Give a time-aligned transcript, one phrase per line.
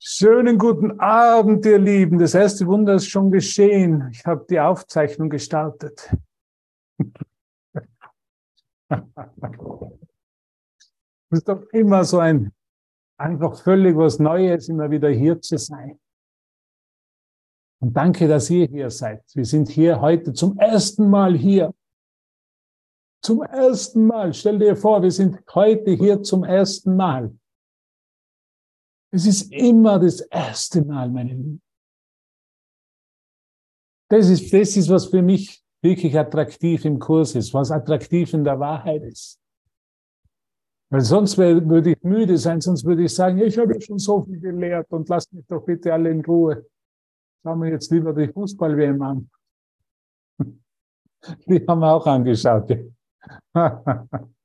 [0.00, 2.20] Schönen guten Abend, ihr Lieben.
[2.20, 4.08] Das erste Wunder ist schon geschehen.
[4.12, 6.14] Ich habe die Aufzeichnung gestartet.
[8.88, 9.00] Es
[11.30, 12.52] ist doch immer so ein,
[13.18, 15.98] einfach völlig was Neues, immer wieder hier zu sein.
[17.80, 19.24] Und danke, dass ihr hier seid.
[19.34, 21.74] Wir sind hier heute zum ersten Mal hier.
[23.20, 24.32] Zum ersten Mal.
[24.32, 27.36] Stell dir vor, wir sind heute hier zum ersten Mal.
[29.10, 31.62] Es ist immer das erste Mal, meine Lieben.
[34.10, 38.44] Das ist, das ist, was für mich wirklich attraktiv im Kurs ist, was attraktiv in
[38.44, 39.38] der Wahrheit ist.
[40.90, 44.40] Weil sonst würde ich müde sein, sonst würde ich sagen, ich habe schon so viel
[44.40, 46.66] gelehrt und lasst mich doch bitte alle in Ruhe.
[47.42, 49.30] Schauen wir jetzt lieber die Fußball-WM an.
[51.46, 52.70] Die haben wir auch angeschaut.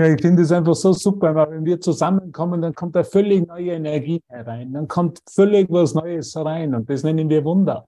[0.00, 3.46] Ja, ich finde es einfach so super, weil wenn wir zusammenkommen, dann kommt da völlig
[3.46, 4.72] neue Energie herein.
[4.72, 7.86] Dann kommt völlig was Neues herein und das nennen wir Wunder.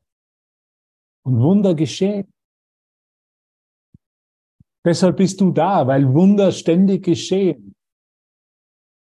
[1.22, 2.30] Und Wunder geschehen.
[4.84, 7.74] Deshalb bist du da, weil Wunder ständig geschehen.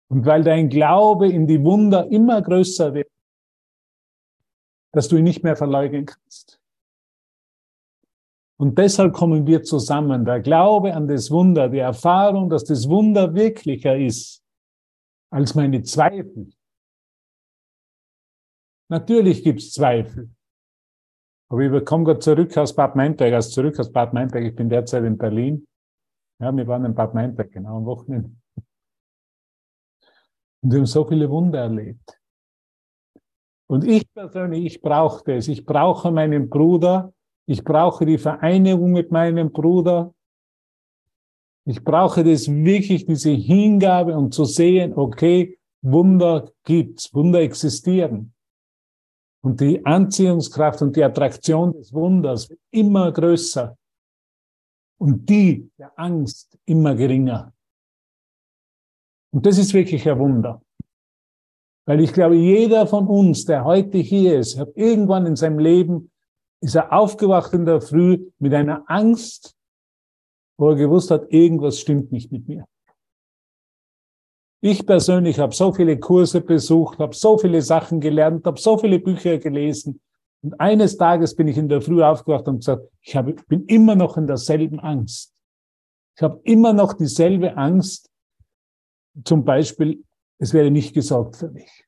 [0.09, 3.09] Und weil dein Glaube in die Wunder immer größer wird,
[4.91, 6.59] dass du ihn nicht mehr verleugnen kannst.
[8.59, 10.25] Und deshalb kommen wir zusammen.
[10.25, 14.43] Der Glaube an das Wunder, die Erfahrung, dass das Wunder wirklicher ist
[15.31, 16.49] als meine Zweifel.
[18.89, 20.31] Natürlich gibt's Zweifel.
[21.49, 24.43] Aber ich komme gerade zurück aus Bad Meinberg, also zurück aus Bad Meinberg.
[24.43, 25.67] Ich bin derzeit in Berlin.
[26.39, 28.31] Ja, wir waren in Bad Meinberg, genau am Wochenende.
[30.61, 32.19] Und wir haben so viele Wunder erlebt.
[33.69, 35.47] Und ich persönlich, ich brauchte es.
[35.47, 37.13] Ich brauche meinen Bruder,
[37.47, 40.13] ich brauche die Vereinigung mit meinem Bruder.
[41.65, 48.33] Ich brauche das wirklich, diese Hingabe und zu sehen, okay, Wunder gibt's, Wunder existieren.
[49.41, 53.77] Und die Anziehungskraft und die Attraktion des Wunders wird immer größer.
[54.99, 57.53] Und die der Angst immer geringer.
[59.31, 60.61] Und das ist wirklich ein Wunder.
[61.85, 66.11] Weil ich glaube, jeder von uns, der heute hier ist, hat irgendwann in seinem Leben
[66.61, 69.55] ist er aufgewacht in der Früh mit einer Angst,
[70.57, 72.67] wo er gewusst hat, irgendwas stimmt nicht mit mir.
[74.59, 78.99] Ich persönlich habe so viele Kurse besucht, habe so viele Sachen gelernt, habe so viele
[78.99, 80.01] Bücher gelesen.
[80.41, 83.95] Und eines Tages bin ich in der Früh aufgewacht und gesagt, ich habe, bin immer
[83.95, 85.33] noch in derselben Angst.
[86.15, 88.09] Ich habe immer noch dieselbe Angst.
[89.23, 90.03] Zum Beispiel,
[90.39, 91.85] es wäre nicht gesorgt für mich.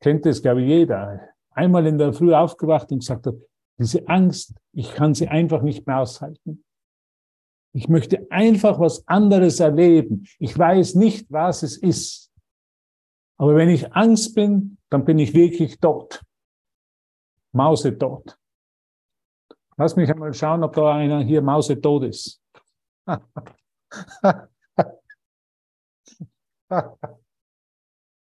[0.00, 3.34] Kennt das, glaube ich, jeder einmal in der Früh aufgewacht und gesagt hat,
[3.78, 6.64] diese Angst, ich kann sie einfach nicht mehr aushalten.
[7.74, 10.26] Ich möchte einfach was anderes erleben.
[10.38, 12.30] Ich weiß nicht, was es ist.
[13.38, 16.22] Aber wenn ich Angst bin, dann bin ich wirklich tot.
[17.52, 18.38] Mause tot.
[19.76, 22.42] Lass mich einmal schauen, ob da einer hier Mause tot ist.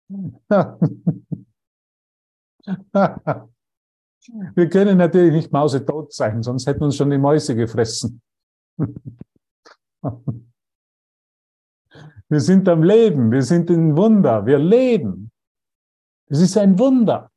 [4.55, 8.21] Wir können natürlich nicht mausetot sein, sonst hätten uns schon die Mäuse gefressen.
[12.31, 15.31] Wir sind am Leben, wir sind in Wunder, wir leben.
[16.27, 17.31] Es ist ein Wunder.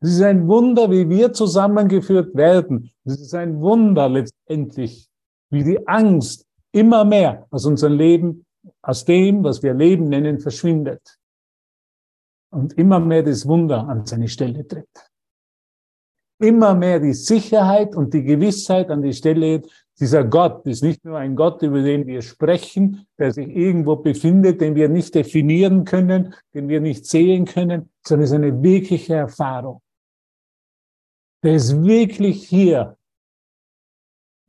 [0.00, 2.90] Es ist ein Wunder, wie wir zusammengeführt werden.
[3.04, 5.08] Es ist ein Wunder letztendlich,
[5.50, 8.44] wie die Angst immer mehr aus unserem Leben,
[8.82, 11.20] aus dem, was wir Leben nennen, verschwindet
[12.52, 15.10] und immer mehr das Wunder an seine Stelle tritt.
[16.38, 19.62] Immer mehr die Sicherheit und die Gewissheit an die Stelle,
[19.98, 24.60] dieser Gott ist nicht nur ein Gott, über den wir sprechen, der sich irgendwo befindet,
[24.60, 29.14] den wir nicht definieren können, den wir nicht sehen können, sondern es ist eine wirkliche
[29.14, 29.80] Erfahrung.
[31.42, 32.98] Der ist wirklich hier.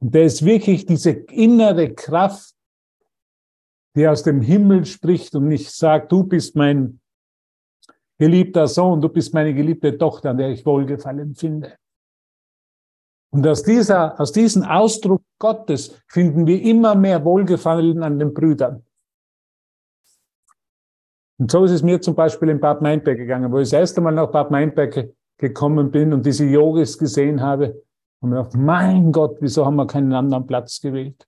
[0.02, 2.54] Und der ist wirklich diese innere Kraft,
[3.96, 7.00] die aus dem Himmel spricht und nicht sagt, du bist mein
[8.18, 11.74] geliebter Sohn, du bist meine geliebte Tochter, an der ich Wohlgefallen finde.
[13.32, 18.86] Und aus dieser, aus diesem Ausdruck Gottes finden wir immer mehr Wohlgefallen an den Brüdern.
[21.40, 24.02] Und so ist es mir zum Beispiel in Bad Meinberg gegangen, wo ich das erste
[24.02, 27.82] Mal nach Bad Meinberg gekommen bin und diese Yogis gesehen habe.
[28.22, 31.28] Und mir gedacht, mein Gott, wieso haben wir keinen anderen Platz gewählt?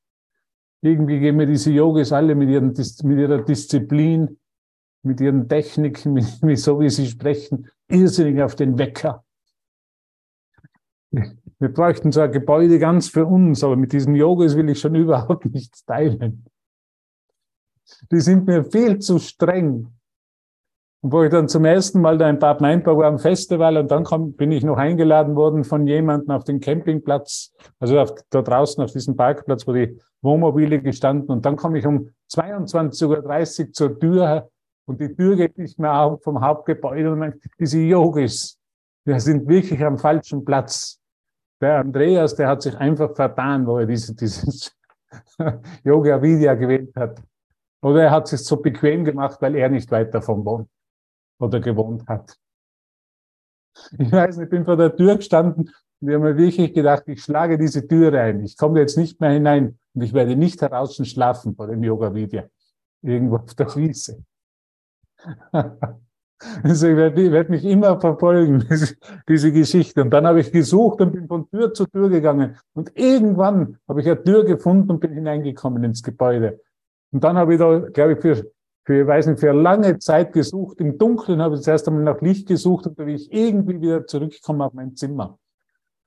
[0.82, 4.38] Irgendwie gehen mir diese Yogis alle mit, ihren, mit ihrer Disziplin
[5.06, 9.24] mit ihren Techniken, mit, mit so wie sie sprechen, irrsinnig auf den Wecker.
[11.12, 14.96] Wir bräuchten so ein Gebäude ganz für uns, aber mit diesen Yogis will ich schon
[14.96, 16.46] überhaupt nichts teilen.
[18.12, 19.92] Die sind mir viel zu streng.
[21.02, 23.92] Und wo ich dann zum ersten Mal da in Bad Meinberg war am Festival und
[23.92, 28.42] dann kam, bin ich noch eingeladen worden von jemandem auf den Campingplatz, also auf, da
[28.42, 33.74] draußen auf diesem Parkplatz, wo die Wohnmobile gestanden und dann komme ich um 22.30 Uhr
[33.74, 34.50] zur Tür
[34.86, 38.60] und die Tür geht nicht mehr auf vom Hauptgebäude und man, diese Yogis,
[39.06, 41.00] wir sind wirklich am falschen Platz.
[41.62, 44.76] Der Andreas, der hat sich einfach vertan, wo er diese, dieses
[45.84, 47.22] Yoga Vidya gewählt hat.
[47.82, 50.70] Oder er hat es so bequem gemacht, weil er nicht weit davon wohnt
[51.40, 52.36] oder gewohnt hat.
[53.98, 57.04] Ich weiß nicht, ich bin vor der Tür gestanden und ich habe mir wirklich gedacht,
[57.08, 58.44] ich schlage diese Tür ein.
[58.44, 62.44] Ich komme jetzt nicht mehr hinein und ich werde nicht draußen schlafen vor dem Yoga-Video.
[63.02, 64.24] Irgendwo auf der Wiese.
[66.64, 68.66] Ich werde, werde mich immer verfolgen,
[69.30, 70.02] diese Geschichte.
[70.02, 72.58] Und dann habe ich gesucht und bin von Tür zu Tür gegangen.
[72.74, 76.60] Und irgendwann habe ich eine Tür gefunden und bin hineingekommen ins Gebäude.
[77.12, 78.52] Und dann habe ich da, glaube ich, für,
[78.84, 80.82] für, weiß nicht, für lange Zeit gesucht.
[80.82, 84.06] Im Dunkeln habe ich zuerst einmal nach Licht gesucht und da bin ich irgendwie wieder
[84.06, 85.40] zurückgekommen auf mein Zimmer.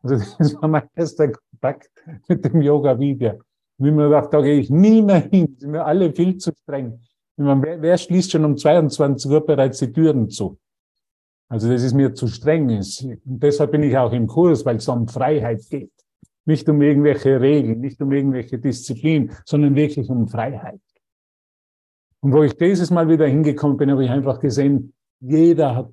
[0.02, 1.90] Also das war mein erster Kontakt
[2.28, 3.40] mit dem Yoga-Video.
[3.78, 5.56] Und ich mir gedacht, da gehe ich nie mehr hin.
[5.58, 7.00] Sind mir alle viel zu streng.
[7.38, 10.58] Meine, wer, wer schließt schon um 22 Uhr bereits die Türen zu?
[11.48, 12.68] Also das ist mir zu streng.
[12.68, 15.92] Und deshalb bin ich auch im Kurs, weil es um Freiheit geht.
[16.44, 20.80] Nicht um irgendwelche Regeln, nicht um irgendwelche Disziplin, sondern wirklich um Freiheit.
[22.20, 25.90] Und wo ich dieses Mal wieder hingekommen bin, habe ich einfach gesehen, jeder hat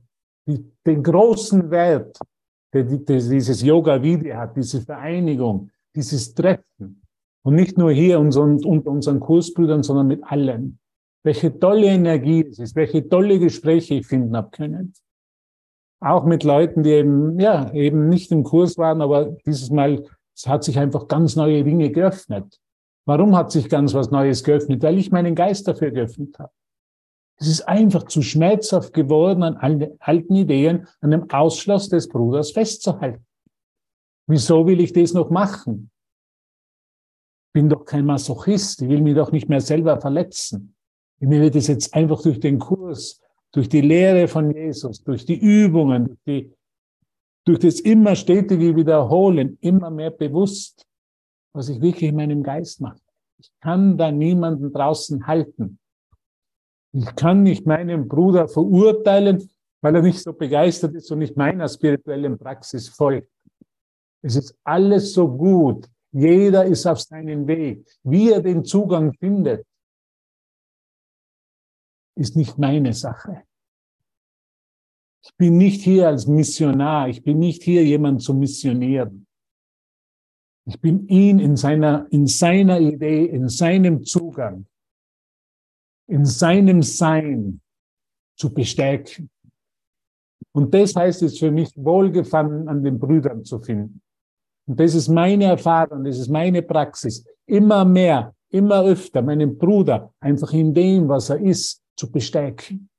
[0.47, 2.17] den großen Wert,
[2.73, 7.01] der dieses Yoga-Video hat, diese Vereinigung, dieses Treffen.
[7.43, 10.79] Und nicht nur hier unter unseren Kursbrüdern, sondern mit allen
[11.25, 14.93] welche tolle Energie es ist, welche tolle Gespräche ich finden habe können.
[15.99, 20.05] Auch mit Leuten, die eben, ja, eben nicht im Kurs waren, aber dieses Mal,
[20.35, 22.61] es hat sich einfach ganz neue Dinge geöffnet.
[23.05, 24.83] Warum hat sich ganz was Neues geöffnet?
[24.83, 26.51] Weil ich meinen Geist dafür geöffnet habe.
[27.37, 33.25] Es ist einfach zu schmerzhaft geworden, an alten Ideen, an dem Ausschluss des Bruders festzuhalten.
[34.27, 35.89] Wieso will ich das noch machen?
[37.51, 38.83] Bin doch kein Masochist.
[38.83, 40.74] Ich will mich doch nicht mehr selber verletzen.
[41.19, 43.21] Mir wird es jetzt einfach durch den Kurs,
[43.51, 46.53] durch die Lehre von Jesus, durch die Übungen, durch, die,
[47.45, 50.85] durch das immer stetige Wiederholen immer mehr bewusst,
[51.53, 52.99] was ich wirklich in meinem Geist mache.
[53.39, 55.79] Ich kann da niemanden draußen halten.
[56.91, 59.49] Ich kann nicht meinen Bruder verurteilen,
[59.81, 63.29] weil er nicht so begeistert ist und nicht meiner spirituellen Praxis folgt.
[64.21, 65.87] Es ist alles so gut.
[66.11, 67.85] Jeder ist auf seinem Weg.
[68.03, 69.65] Wie er den Zugang findet,
[72.15, 73.43] ist nicht meine Sache.
[75.23, 77.09] Ich bin nicht hier als Missionar.
[77.09, 79.25] Ich bin nicht hier, jemand zu missionieren.
[80.67, 84.65] Ich bin ihn in seiner, in seiner Idee, in seinem Zugang,
[86.07, 87.61] in seinem Sein
[88.37, 89.29] zu bestärken.
[90.53, 94.01] Und das heißt es für mich, Wohlgefallen an den Brüdern zu finden.
[94.67, 97.23] Und das ist meine Erfahrung, das ist meine Praxis.
[97.45, 102.89] Immer mehr, immer öfter meinen Bruder einfach in dem, was er ist, zu bestärken.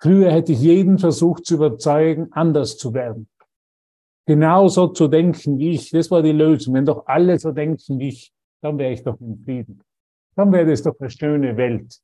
[0.00, 3.28] Früher hätte ich jeden versucht zu überzeugen, anders zu werden.
[4.26, 5.90] Genauso zu denken wie ich.
[5.90, 6.74] Das war die Lösung.
[6.74, 8.32] Wenn doch alle so denken wie ich,
[8.62, 9.82] dann wäre ich doch im Frieden.
[10.36, 11.98] Dann wäre das doch eine schöne Welt.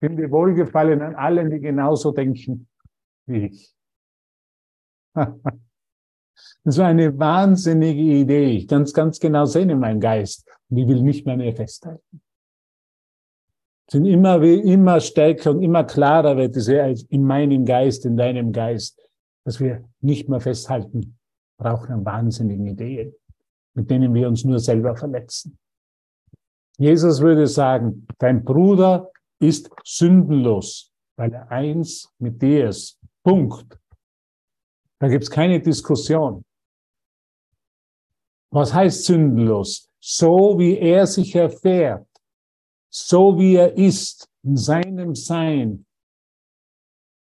[0.00, 2.68] Bin mir wohlgefallen an allen, die genauso denken
[3.26, 3.74] wie ich.
[6.64, 8.56] Das war eine wahnsinnige Idee.
[8.56, 10.48] Ich kann es ganz genau sehen in meinem Geist.
[10.70, 12.22] Und ich will nicht mehr mehr festhalten
[13.92, 18.98] sind immer, immer stärker und immer klarer wird es in meinem Geist, in deinem Geist,
[19.44, 21.18] dass wir nicht mehr festhalten,
[21.58, 23.14] brauchen an wahnsinnigen Ideen,
[23.74, 25.58] mit denen wir uns nur selber verletzen.
[26.78, 32.98] Jesus würde sagen, dein Bruder ist sündenlos, weil er eins mit dir ist.
[33.22, 33.78] Punkt.
[35.00, 36.42] Da gibt's keine Diskussion.
[38.50, 39.90] Was heißt sündenlos?
[40.00, 42.06] So wie er sich erfährt,
[42.92, 45.86] so wie er ist, in seinem Sein,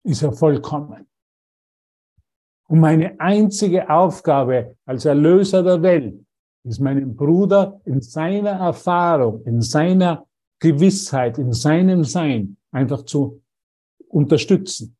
[0.04, 1.07] ist er vollkommen.
[2.69, 6.25] Und meine einzige Aufgabe als Erlöser der Welt
[6.64, 10.26] ist meinen Bruder in seiner Erfahrung, in seiner
[10.59, 13.42] Gewissheit, in seinem Sein einfach zu
[14.09, 14.97] unterstützen,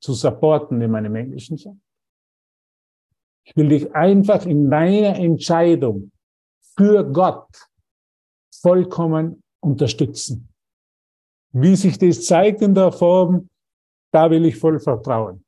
[0.00, 1.82] zu supporten in meinem englischen Sein.
[3.44, 6.12] Ich will dich einfach in deiner Entscheidung
[6.76, 7.68] für Gott
[8.50, 10.48] vollkommen unterstützen.
[11.52, 13.48] Wie sich das zeigt in der Form,
[14.12, 15.44] da will ich voll vertrauen.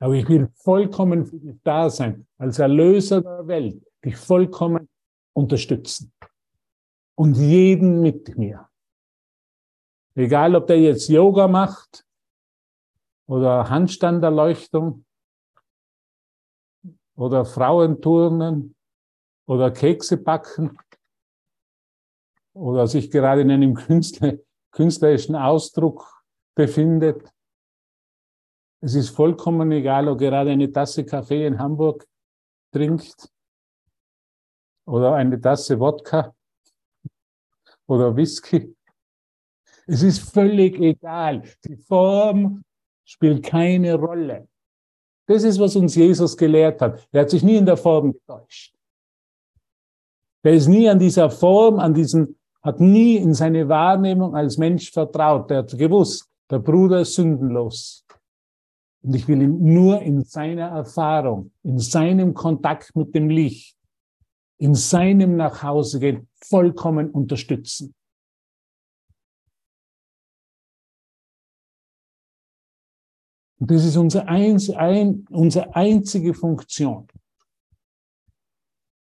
[0.00, 4.88] Aber ich will vollkommen für dich da sein, als Erlöser der Welt, dich vollkommen
[5.32, 6.12] unterstützen.
[7.14, 8.68] Und jeden mit mir.
[10.14, 12.04] Egal, ob der jetzt Yoga macht
[13.26, 15.04] oder Handstanderleuchtung
[17.14, 18.74] oder Frauenturnen
[19.46, 20.76] oder Kekse backen
[22.54, 24.34] oder sich gerade in einem Künstler,
[24.70, 27.32] künstlerischen Ausdruck befindet.
[28.80, 32.06] Es ist vollkommen egal, ob gerade eine Tasse Kaffee in Hamburg
[32.72, 33.28] trinkt
[34.86, 36.34] oder eine Tasse Wodka
[37.86, 38.74] oder Whisky.
[39.86, 41.42] Es ist völlig egal.
[41.64, 42.64] Die Form
[43.04, 44.48] spielt keine Rolle.
[45.26, 47.08] Das ist, was uns Jesus gelehrt hat.
[47.12, 48.74] Er hat sich nie in der Form getäuscht.
[50.42, 54.90] Er ist nie an dieser Form, an diesem, hat nie in seine Wahrnehmung als Mensch
[54.92, 55.50] vertraut.
[55.50, 58.04] Er hat gewusst, der Bruder ist sündenlos.
[59.02, 63.76] Und ich will ihn nur in seiner Erfahrung, in seinem Kontakt mit dem Licht,
[64.58, 67.94] in seinem Nachhausegehen vollkommen unterstützen.
[73.58, 77.08] Und das ist unsere, einz, ein, unsere einzige Funktion.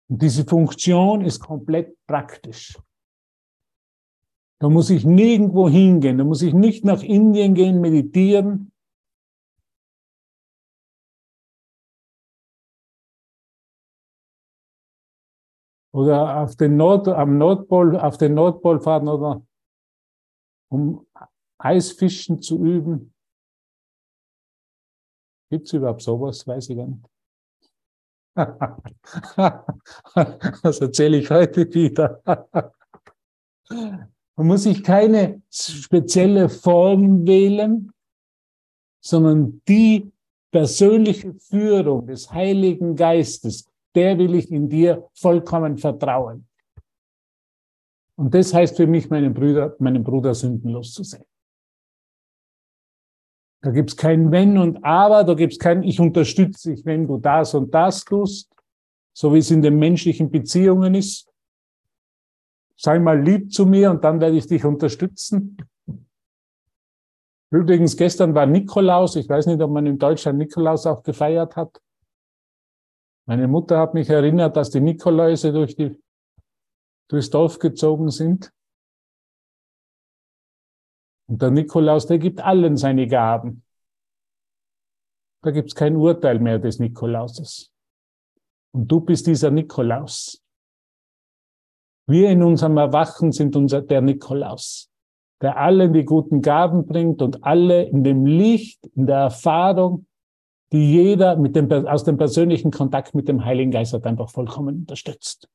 [0.08, 2.76] Und diese Funktion ist komplett praktisch.
[4.60, 8.72] Da muss ich nirgendwo hingehen, da muss ich nicht nach Indien gehen, meditieren.
[15.92, 19.46] Oder auf den Nord, am Nordpol, auf den Nordpol fahren oder
[20.68, 21.06] um
[21.58, 23.14] Eisfischen zu üben.
[25.50, 26.44] Gibt es überhaupt sowas?
[26.46, 27.08] Weiß ich gar nicht.
[30.64, 32.20] das erzähle ich heute wieder.
[34.36, 37.92] Man muss sich keine spezielle Form wählen,
[39.00, 40.12] sondern die
[40.50, 46.48] persönliche Führung des Heiligen Geistes, der will ich in dir vollkommen vertrauen.
[48.16, 51.24] Und das heißt für mich, meinen Bruder, meinen Bruder sündenlos zu sehen.
[53.62, 57.06] Da gibt es kein Wenn und Aber, da gibt es kein Ich unterstütze dich, wenn
[57.06, 58.54] du das und das tust,
[59.16, 61.32] so wie es in den menschlichen Beziehungen ist.
[62.76, 65.56] Sei mal lieb zu mir und dann werde ich dich unterstützen.
[67.50, 69.14] Übrigens, gestern war Nikolaus.
[69.14, 71.80] Ich weiß nicht, ob man in Deutschland Nikolaus auch gefeiert hat.
[73.26, 76.02] Meine Mutter hat mich erinnert, dass die Nikoläuse durch die,
[77.08, 78.52] durchs Dorf gezogen sind.
[81.26, 83.64] Und der Nikolaus, der gibt allen seine Gaben.
[85.42, 87.72] Da gibt es kein Urteil mehr des Nikolauses.
[88.72, 90.43] Und du bist dieser Nikolaus.
[92.06, 94.90] Wir in unserem Erwachen sind unser, der Nikolaus,
[95.40, 100.06] der allen die guten Gaben bringt und alle in dem Licht, in der Erfahrung,
[100.72, 104.80] die jeder mit dem, aus dem persönlichen Kontakt mit dem Heiligen Geist hat, einfach vollkommen
[104.80, 105.48] unterstützt.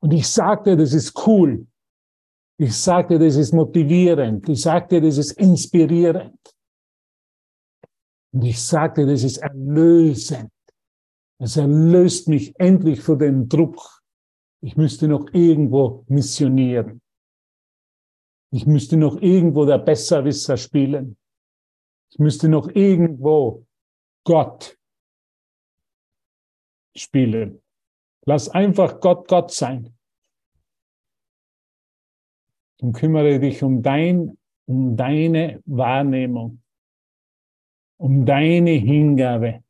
[0.00, 1.66] Und ich sagte, das ist cool.
[2.58, 4.48] Ich sagte, das ist motivierend.
[4.48, 6.38] Ich sagte, das ist inspirierend.
[8.32, 10.50] Und ich sagte, das ist erlösend.
[11.38, 13.95] Es erlöst mich endlich von dem Druck.
[14.62, 17.00] Ich müsste noch irgendwo missionieren.
[18.52, 21.16] Ich müsste noch irgendwo der Besserwisser spielen.
[22.10, 23.66] Ich müsste noch irgendwo
[24.24, 24.78] Gott
[26.96, 27.62] spielen.
[28.24, 29.96] Lass einfach Gott Gott sein
[32.80, 36.62] und kümmere dich um dein, um deine Wahrnehmung,
[37.98, 39.62] um deine Hingabe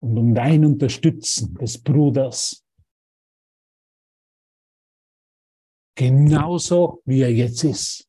[0.00, 2.63] und um dein Unterstützen des Bruders.
[5.96, 8.08] Genauso wie er jetzt ist.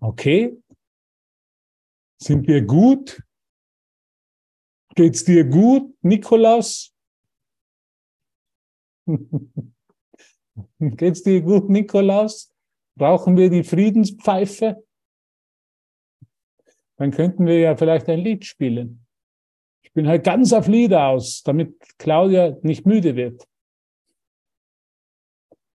[0.00, 0.56] Okay?
[2.22, 3.22] Sind wir gut?
[4.94, 6.94] Geht's dir gut, Nikolaus?
[10.78, 12.52] Geht's dir gut, Nikolaus?
[12.96, 14.84] Brauchen wir die Friedenspfeife?
[16.96, 19.06] Dann könnten wir ja vielleicht ein Lied spielen.
[19.82, 23.46] Ich bin halt ganz auf Lieder aus, damit Claudia nicht müde wird.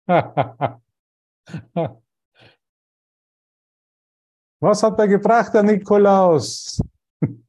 [4.60, 6.80] Was hat er gebracht, der Nikolaus?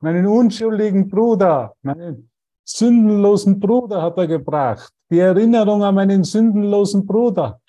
[0.00, 2.30] meinen unschuldigen Bruder, meinen
[2.64, 4.92] sündenlosen Bruder hat er gebracht.
[5.10, 7.60] Die Erinnerung an meinen sündenlosen Bruder.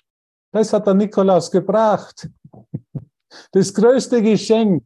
[0.50, 2.28] Das hat der Nikolaus gebracht.
[3.52, 4.84] Das größte Geschenk,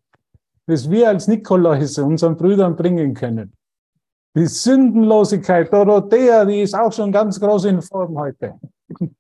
[0.69, 3.55] das wir als Nikoläuse unseren Brüdern bringen können.
[4.37, 8.61] Die Sündenlosigkeit, Dorothea, die ist auch schon ganz groß in Form heute.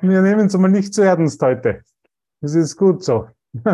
[0.00, 1.82] Wir nehmen es mal nicht zu ernst heute.
[2.40, 3.28] Das ist gut so.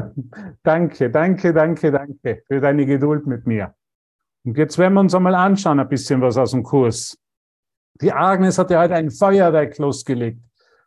[0.63, 3.75] danke, danke, danke, danke für deine Geduld mit mir.
[4.45, 7.19] Und jetzt werden wir uns einmal anschauen, ein bisschen was aus dem Kurs.
[8.03, 10.43] Die Agnes hat ja heute ein Feuerwerk losgelegt.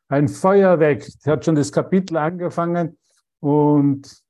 [0.08, 1.04] Ein Feuerwerk.
[1.04, 2.98] Sie hat schon das Kapitel angefangen
[3.44, 4.24] und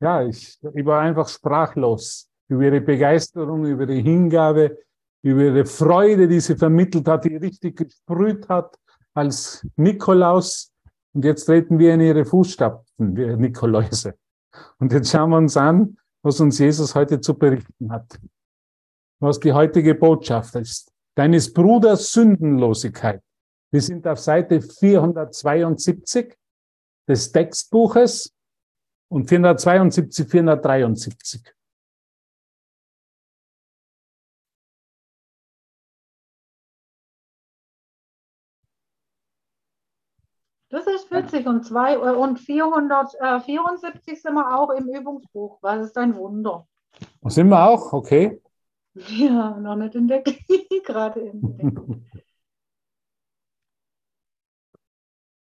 [0.00, 4.78] ja, ich, ich war einfach sprachlos über ihre Begeisterung, über die Hingabe,
[5.22, 8.78] über ihre Freude, die sie vermittelt hat, die richtig gesprüht hat
[9.12, 10.70] als Nikolaus.
[11.14, 14.14] Und jetzt treten wir in ihre Fußstapfen, wir Nikoläuse.
[14.78, 18.20] Und jetzt schauen wir uns an, was uns Jesus heute zu berichten hat.
[19.18, 20.92] Was die heutige Botschaft ist.
[21.16, 23.20] Deines Bruders Sündenlosigkeit.
[23.72, 26.36] Wir sind auf Seite 472
[27.08, 28.33] des Textbuches
[29.08, 31.54] und 472, 473.
[40.74, 41.46] Das ist witzig.
[41.46, 45.58] Und, zwei, äh, und 474 sind wir auch im Übungsbuch.
[45.62, 46.66] Was ist ein Wunder?
[47.26, 47.92] Sind wir auch?
[47.92, 48.40] Okay.
[49.08, 50.22] Ja, noch nicht in der
[50.84, 52.04] gerade in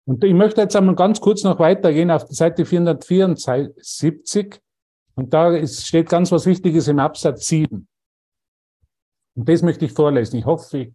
[0.10, 4.60] Und ich möchte jetzt einmal ganz kurz noch weitergehen auf die Seite 474.
[5.14, 7.88] Und da ist, steht ganz was Wichtiges im Absatz 7.
[9.36, 10.38] Und das möchte ich vorlesen.
[10.38, 10.94] Ich hoffe, ich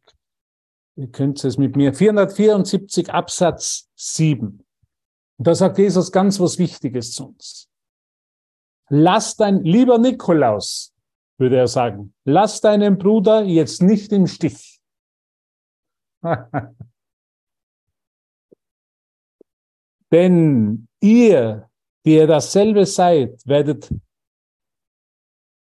[0.96, 1.94] Ihr könnt es mit mir.
[1.94, 4.64] 474 Absatz 7.
[5.38, 7.68] Und da sagt Jesus ganz was Wichtiges zu uns.
[8.88, 10.92] Lass dein, lieber Nikolaus,
[11.38, 14.80] würde er sagen, lass deinen Bruder jetzt nicht im Stich.
[20.14, 21.68] Denn ihr,
[22.04, 23.92] die ihr dasselbe seid, werdet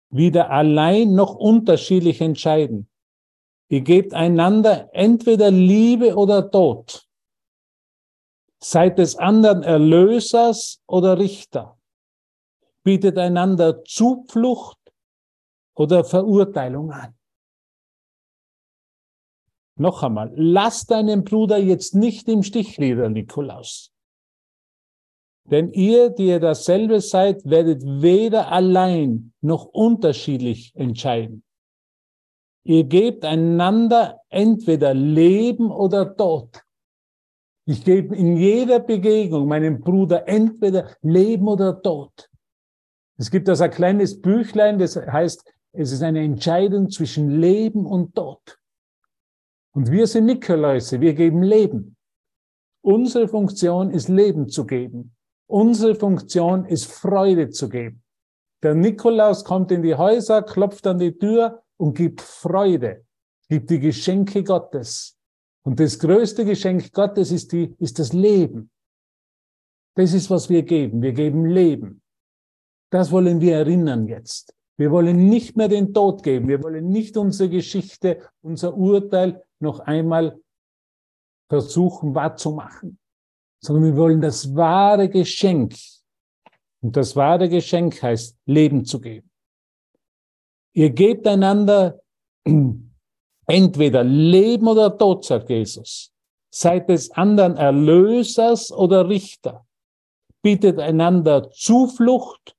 [0.10, 2.90] wieder allein noch unterschiedlich entscheiden.
[3.68, 7.06] Ihr gebt einander entweder Liebe oder Tod.
[8.64, 11.78] Seid des anderen Erlösers oder Richter.
[12.84, 14.80] Bietet einander Zuflucht
[15.76, 17.14] oder Verurteilung an.
[19.76, 23.92] Noch einmal, lass deinen Bruder jetzt nicht im Stich, lieber Nikolaus.
[25.50, 31.44] Denn ihr, die ihr dasselbe seid, werdet weder allein noch unterschiedlich entscheiden.
[32.64, 36.64] Ihr gebt einander entweder Leben oder Tod.
[37.66, 42.30] Ich gebe in jeder Begegnung meinem Bruder entweder Leben oder Tod.
[43.18, 48.16] Es gibt also ein kleines Büchlein, das heißt, es ist eine Entscheidung zwischen Leben und
[48.16, 48.60] Tod.
[49.74, 51.96] Und wir sind Nikoläuse, wir geben Leben.
[52.82, 55.17] Unsere Funktion ist Leben zu geben.
[55.50, 58.04] Unsere Funktion ist Freude zu geben.
[58.64, 63.06] Der Nikolaus kommt in die Häuser, klopft an die Tür und gibt Freude,
[63.48, 65.18] gibt die Geschenke Gottes.
[65.64, 68.72] Und das größte Geschenk Gottes ist, die, ist das Leben.
[69.96, 71.02] Das ist, was wir geben.
[71.02, 72.02] Wir geben Leben.
[72.90, 74.54] Das wollen wir erinnern jetzt.
[74.78, 76.48] Wir wollen nicht mehr den Tod geben.
[76.48, 80.40] Wir wollen nicht unsere Geschichte, unser Urteil noch einmal
[81.50, 83.00] versuchen wahrzumachen,
[83.60, 85.76] sondern wir wollen das wahre Geschenk.
[86.82, 89.30] Und das wahre Geschenk heißt, Leben zu geben.
[90.74, 92.00] Ihr gebt einander
[93.48, 96.14] entweder Leben oder Tod, sagt Jesus.
[96.50, 99.66] Seid des anderen Erlösers oder Richter.
[100.42, 102.56] Bietet einander Zuflucht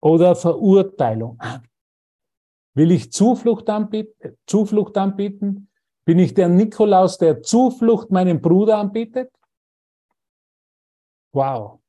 [0.00, 1.66] oder Verurteilung an.
[2.74, 4.36] Will ich Zuflucht anbieten?
[4.46, 5.68] Zuflucht anbieten?
[6.04, 9.30] Bin ich der Nikolaus, der Zuflucht meinem Bruder anbietet?
[11.34, 11.80] Wow.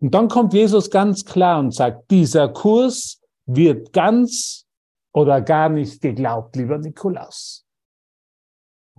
[0.00, 4.66] Und dann kommt Jesus ganz klar und sagt, dieser Kurs wird ganz
[5.12, 7.66] oder gar nicht geglaubt, lieber Nikolaus.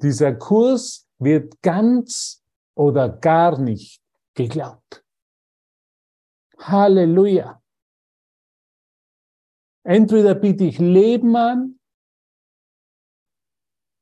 [0.02, 2.44] Dieser Kurs wird ganz
[2.76, 4.02] oder gar nicht
[4.36, 5.04] geglaubt.
[6.60, 7.62] Halleluja.
[9.84, 11.80] Entweder biete ich Leben an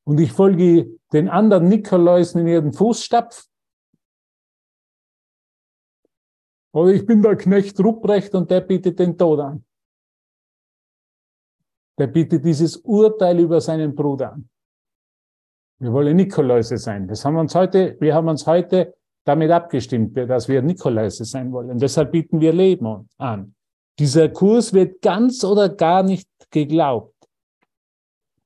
[0.04, 3.53] und ich folge den anderen Nikoläusen in ihren Fußstapfen.
[6.74, 9.64] Oder ich bin der Knecht Rupprecht und der bietet den Tod an
[11.98, 14.48] der bietet dieses Urteil über seinen Bruder an.
[15.78, 17.06] Wir wollen Nikoläuse sein.
[17.08, 21.52] Das haben wir uns heute, wir haben uns heute damit abgestimmt, dass wir Nikoläuse sein
[21.52, 21.78] wollen.
[21.78, 23.54] Deshalb bieten wir Leben an.
[23.98, 27.14] Dieser Kurs wird ganz oder gar nicht geglaubt.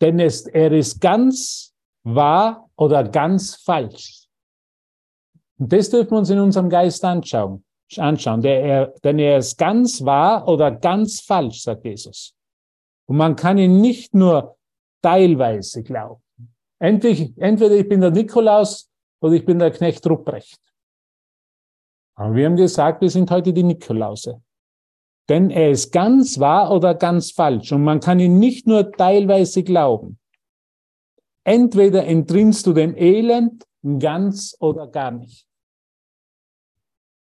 [0.01, 4.27] Denn es, er ist ganz wahr oder ganz falsch.
[5.59, 7.65] Und das dürfen wir uns in unserem Geist anschauen.
[7.97, 8.45] Anschauen.
[8.45, 12.35] Er, denn er ist ganz wahr oder ganz falsch, sagt Jesus.
[13.07, 14.57] Und man kann ihn nicht nur
[15.03, 16.23] teilweise glauben.
[16.79, 20.61] Entweder, ich bin der Nikolaus oder ich bin der Knecht Rupprecht.
[22.15, 24.43] Aber wir haben gesagt, wir sind heute die Nikolause.
[25.29, 29.63] Denn er ist ganz wahr oder ganz falsch und man kann ihn nicht nur teilweise
[29.63, 30.19] glauben.
[31.45, 33.65] Entweder entrinnst du dem Elend
[33.99, 35.48] ganz oder gar nicht.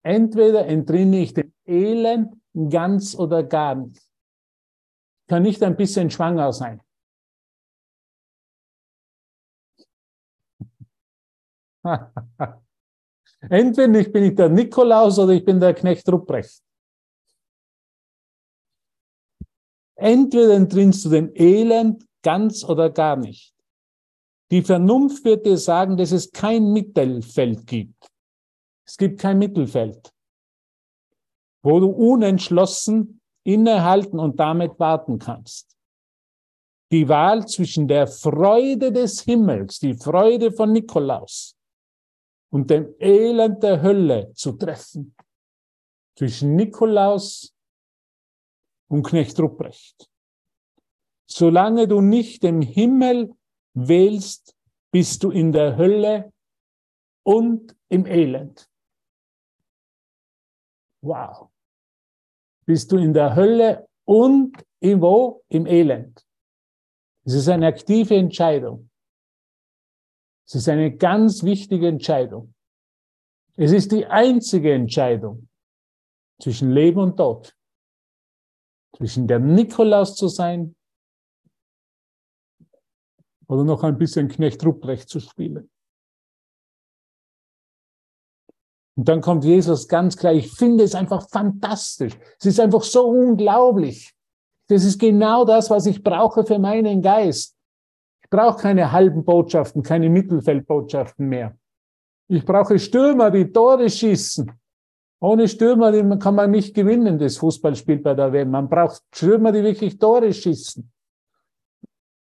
[0.04, 2.36] Entweder entrinne ich dem Elend
[2.70, 3.96] ganz oder gar nicht.
[3.96, 6.82] Ich kann nicht ein bisschen schwanger sein.
[13.48, 16.62] Entweder ich bin ich der Nikolaus oder ich bin der Knecht Rupprecht.
[19.96, 23.54] Entweder entrinnst du dem Elend ganz oder gar nicht.
[24.50, 28.13] Die Vernunft wird dir sagen, dass es kein Mittelfeld gibt.
[28.86, 30.12] Es gibt kein Mittelfeld,
[31.62, 35.76] wo du unentschlossen innehalten und damit warten kannst.
[36.92, 41.56] Die Wahl zwischen der Freude des Himmels, die Freude von Nikolaus
[42.50, 45.14] und dem Elend der Hölle zu treffen.
[46.16, 47.52] Zwischen Nikolaus
[48.88, 50.08] und Knecht Ruprecht.
[51.26, 53.34] Solange du nicht den Himmel
[53.72, 54.54] wählst,
[54.92, 56.32] bist du in der Hölle
[57.24, 58.70] und im Elend.
[61.04, 61.50] Wow.
[62.64, 65.44] Bist du in der Hölle und im wo?
[65.48, 66.24] Im Elend.
[67.24, 68.90] Es ist eine aktive Entscheidung.
[70.46, 72.54] Es ist eine ganz wichtige Entscheidung.
[73.56, 75.48] Es ist die einzige Entscheidung
[76.40, 77.54] zwischen Leben und Tod
[78.96, 80.74] zwischen der Nikolaus zu sein
[83.46, 85.70] oder noch ein bisschen Knecht Ruprecht zu spielen.
[88.96, 92.16] Und dann kommt Jesus ganz klar, ich finde es einfach fantastisch.
[92.38, 94.14] Es ist einfach so unglaublich.
[94.68, 97.56] Das ist genau das, was ich brauche für meinen Geist.
[98.22, 101.56] Ich brauche keine halben Botschaften, keine Mittelfeldbotschaften mehr.
[102.28, 104.50] Ich brauche Stürmer, die Tore schießen.
[105.20, 108.50] Ohne Stürmer kann man nicht gewinnen, das Fußballspiel bei der WM.
[108.50, 110.90] Man braucht Stürmer, die wirklich Tore schießen.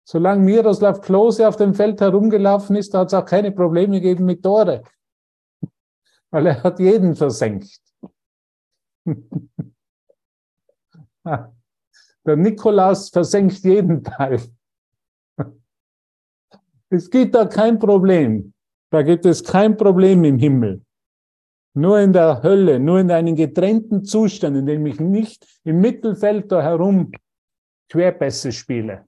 [0.03, 4.43] Solange Miroslav Klose auf dem Feld herumgelaufen ist, hat es auch keine Probleme gegeben mit
[4.43, 4.83] Tore.
[6.31, 7.79] Weil er hat jeden versenkt.
[11.23, 14.41] Der Nikolaus versenkt jeden Teil.
[16.89, 18.53] Es gibt da kein Problem.
[18.91, 20.83] Da gibt es kein Problem im Himmel.
[21.73, 26.51] Nur in der Hölle, nur in einem getrennten Zustand, in dem ich nicht im Mittelfeld
[26.51, 27.11] da herum
[27.89, 29.05] Querpässe spiele.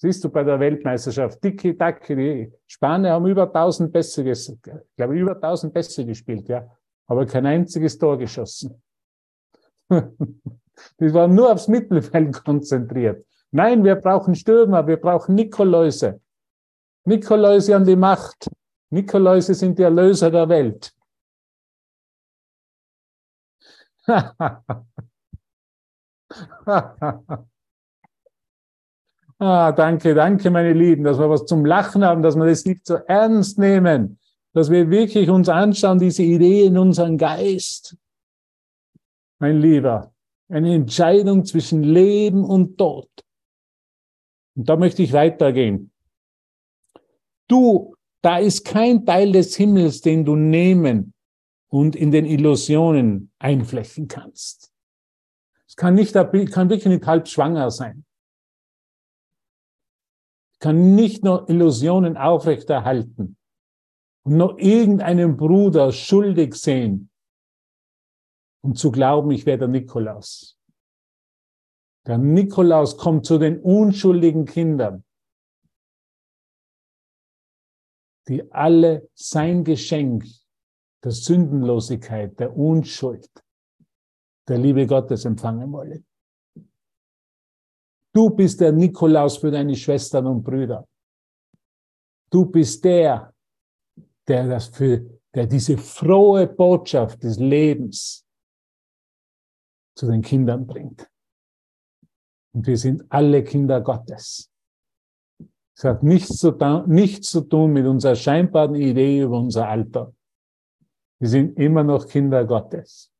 [0.00, 4.48] Siehst du bei der Weltmeisterschaft, Tiki Taki, die Spanier haben über 1000 Pässe, ich
[4.96, 6.70] glaube über 1000 Pässe gespielt, ja,
[7.08, 8.80] aber kein einziges Tor geschossen.
[9.90, 13.26] die waren nur aufs Mittelfeld konzentriert.
[13.50, 16.20] Nein, wir brauchen Stürmer, wir brauchen Nikoläuse.
[17.04, 18.48] Nikoläuse an die Macht.
[18.90, 20.94] Nikoläuse sind die Erlöser der Welt.
[29.38, 32.86] ah, danke, danke, meine Lieben, dass wir was zum Lachen haben, dass wir das nicht
[32.86, 34.18] so ernst nehmen,
[34.52, 37.96] dass wir wirklich uns anschauen, diese Idee in unseren Geist.
[39.38, 40.12] Mein Lieber,
[40.48, 43.08] eine Entscheidung zwischen Leben und Tod.
[44.56, 45.92] Und da möchte ich weitergehen.
[47.46, 51.14] Du, da ist kein Teil des Himmels, den du nehmen
[51.68, 54.72] und in den Illusionen einflechten kannst.
[55.66, 58.04] Es kann nicht, kann wirklich nicht halb schwanger sein.
[60.60, 63.36] Kann nicht nur Illusionen aufrechterhalten
[64.24, 67.10] und nur irgendeinen Bruder schuldig sehen
[68.62, 70.58] und zu glauben, ich wäre der Nikolaus.
[72.06, 75.04] Der Nikolaus kommt zu den unschuldigen Kindern,
[78.26, 80.24] die alle sein Geschenk
[81.04, 83.30] der Sündenlosigkeit, der Unschuld,
[84.48, 86.07] der Liebe Gottes empfangen wollen.
[88.18, 90.84] Du bist der Nikolaus für deine Schwestern und Brüder.
[92.28, 93.32] Du bist der,
[94.26, 98.26] der das für, der diese frohe Botschaft des Lebens
[99.96, 101.08] zu den Kindern bringt.
[102.52, 104.50] Und wir sind alle Kinder Gottes.
[105.76, 106.50] Es hat nichts zu,
[106.88, 110.12] nichts zu tun mit unserer scheinbaren Idee über unser Alter.
[111.20, 113.12] Wir sind immer noch Kinder Gottes.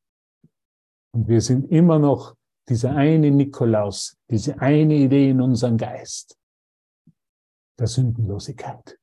[1.14, 2.34] Und wir sind immer noch
[2.68, 6.38] dieser eine Nikolaus, diese eine Idee in unserem Geist
[7.78, 8.98] der Sündenlosigkeit.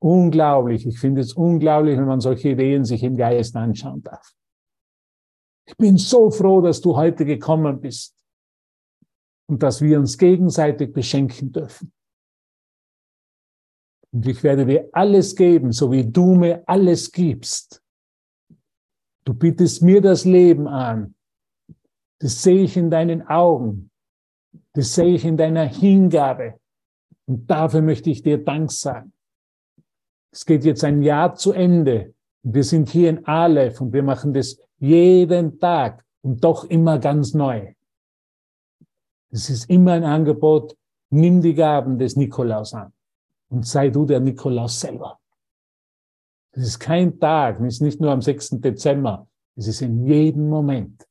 [0.00, 0.86] Unglaublich.
[0.86, 4.34] Ich finde es unglaublich, wenn man solche Ideen sich im Geist anschauen darf.
[5.66, 8.16] Ich bin so froh, dass du heute gekommen bist
[9.48, 11.92] und dass wir uns gegenseitig beschenken dürfen.
[14.10, 17.82] Und ich werde dir alles geben, so wie du mir alles gibst.
[19.24, 21.14] Du bietest mir das Leben an.
[22.22, 23.90] Das sehe ich in deinen Augen.
[24.74, 26.60] Das sehe ich in deiner Hingabe.
[27.26, 29.12] Und dafür möchte ich dir Dank sagen.
[30.30, 32.14] Es geht jetzt ein Jahr zu Ende.
[32.44, 37.34] Wir sind hier in Aleph und wir machen das jeden Tag und doch immer ganz
[37.34, 37.74] neu.
[39.30, 40.76] Es ist immer ein Angebot,
[41.10, 42.92] nimm die Gaben des Nikolaus an
[43.48, 45.18] und sei du der Nikolaus selber.
[46.52, 48.60] Es ist kein Tag, es ist nicht nur am 6.
[48.60, 51.04] Dezember, es ist in jedem Moment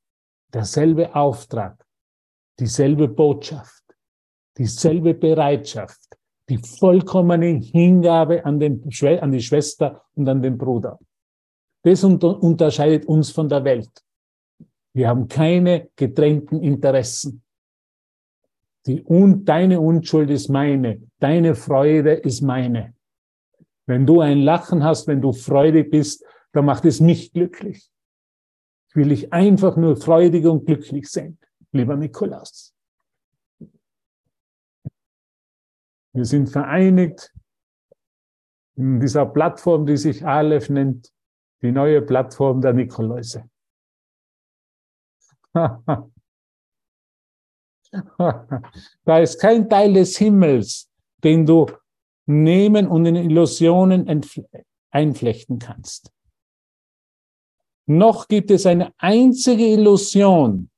[0.53, 1.83] derselbe Auftrag,
[2.59, 3.83] dieselbe Botschaft,
[4.57, 6.17] dieselbe Bereitschaft,
[6.49, 8.83] die vollkommene Hingabe an, den,
[9.19, 10.99] an die Schwester und an den Bruder.
[11.83, 13.89] Das unterscheidet uns von der Welt.
[14.93, 17.43] Wir haben keine getrennten Interessen.
[18.85, 22.93] Die un, deine Unschuld ist meine, deine Freude ist meine.
[23.85, 27.90] Wenn du ein Lachen hast, wenn du freudig bist, dann macht es mich glücklich.
[28.91, 31.39] Ich will dich einfach nur freudig und glücklich sehen,
[31.71, 32.75] lieber Nikolaus.
[36.11, 37.33] Wir sind vereinigt
[38.75, 41.09] in dieser Plattform, die sich Aleph nennt,
[41.61, 43.49] die neue Plattform der Nikoläuse.
[45.53, 46.09] da
[49.19, 50.91] ist kein Teil des Himmels,
[51.23, 51.65] den du
[52.25, 54.05] nehmen und in Illusionen
[54.89, 56.11] einflechten kannst.
[57.87, 60.69] Noch gibt es eine einzige Illusion,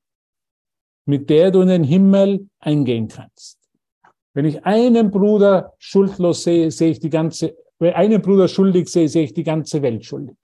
[1.06, 3.60] mit der du in den Himmel eingehen kannst.
[4.34, 9.08] Wenn ich einen Bruder schuldlos sehe, sehe ich die ganze, wenn einen Bruder schuldig sehe,
[9.08, 10.38] sehe ich die ganze Welt schuldig.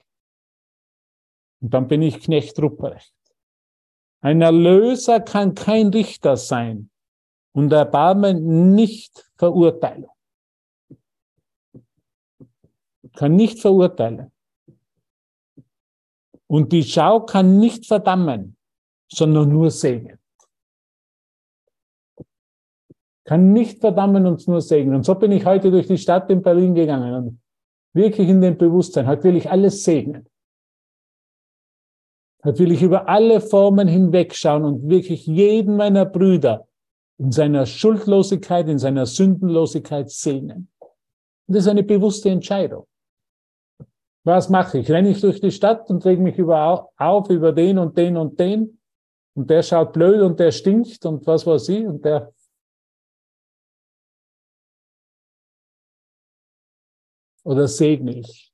[1.62, 3.14] Und dann bin ich Knecht Rupprecht.
[4.22, 6.90] Ein Erlöser kann kein Richter sein
[7.54, 10.12] und Erbarmen nicht Verurteilung.
[13.16, 14.32] Kann nicht verurteilen.
[16.50, 18.58] Und die Schau kann nicht verdammen,
[19.12, 20.18] sondern nur segnen.
[23.26, 24.96] Kann nicht verdammen und nur segnen.
[24.96, 27.42] Und so bin ich heute durch die Stadt in Berlin gegangen und
[27.94, 30.28] wirklich in dem Bewusstsein, heute will ich alles segnen.
[32.44, 36.68] Heute will ich über alle Formen hinwegschauen und wirklich jeden meiner Brüder
[37.20, 40.72] in seiner Schuldlosigkeit, in seiner Sündenlosigkeit segnen.
[40.80, 42.88] Und das ist eine bewusste Entscheidung.
[44.26, 44.92] Was mache ich?
[44.92, 48.40] Renne ich durch die Stadt und reg mich über, auf über den und den und
[48.40, 48.80] den
[49.36, 52.34] und der schaut blöd und der stinkt und was weiß ich und der
[57.44, 58.54] oder segne ich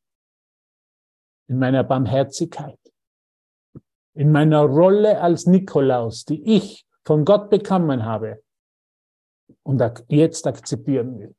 [1.48, 2.80] in meiner Barmherzigkeit?
[4.16, 8.42] in meiner Rolle als Nikolaus, die ich von Gott bekommen habe
[9.64, 11.36] und jetzt akzeptieren will.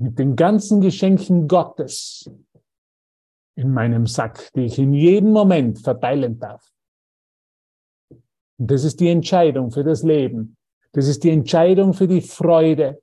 [0.00, 2.30] Mit den ganzen Geschenken Gottes
[3.54, 6.66] in meinem Sack, die ich in jedem Moment verteilen darf.
[8.58, 10.56] Und das ist die Entscheidung für das Leben.
[10.92, 13.02] Das ist die Entscheidung für die Freude.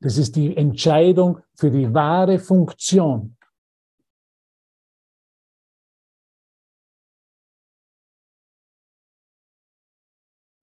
[0.00, 3.36] Das ist die Entscheidung für die wahre Funktion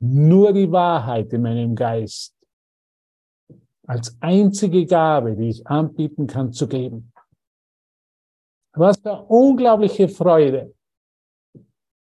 [0.01, 2.35] nur die Wahrheit in meinem Geist
[3.87, 7.11] als einzige Gabe, die ich anbieten kann, zu geben.
[8.73, 10.73] Was für unglaubliche Freude.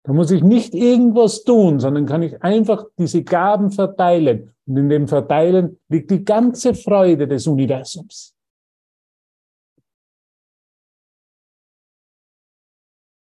[0.04, 4.56] Da muss ich nicht irgendwas tun, sondern kann ich einfach diese Gaben verteilen.
[4.66, 8.36] Und in dem Verteilen liegt die ganze Freude des Universums.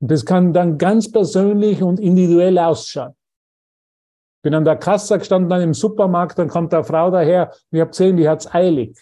[0.01, 3.15] Und das kann dann ganz persönlich und individuell ausschauen.
[4.43, 7.81] Bin an der Kasse gestanden dann im Supermarkt, dann kommt eine Frau daher und ich
[7.81, 8.97] habe gesehen, die hat's eilig.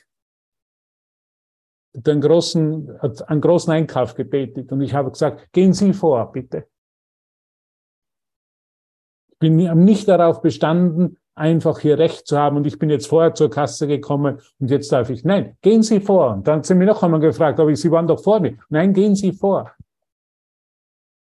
[2.04, 6.66] Einen großen, hat einen großen Einkauf gebetet und ich habe gesagt, gehen Sie vor, bitte.
[9.28, 13.34] Ich bin nicht darauf bestanden, einfach hier Recht zu haben und ich bin jetzt vorher
[13.34, 16.32] zur Kasse gekommen und jetzt darf ich, nein, gehen Sie vor.
[16.32, 18.56] Und dann sind mir noch einmal gefragt, aber Sie waren doch vor mir.
[18.70, 19.72] Nein, gehen Sie vor.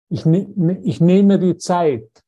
[0.08, 2.23] Ich, ne, ne ich nehme die Zeit.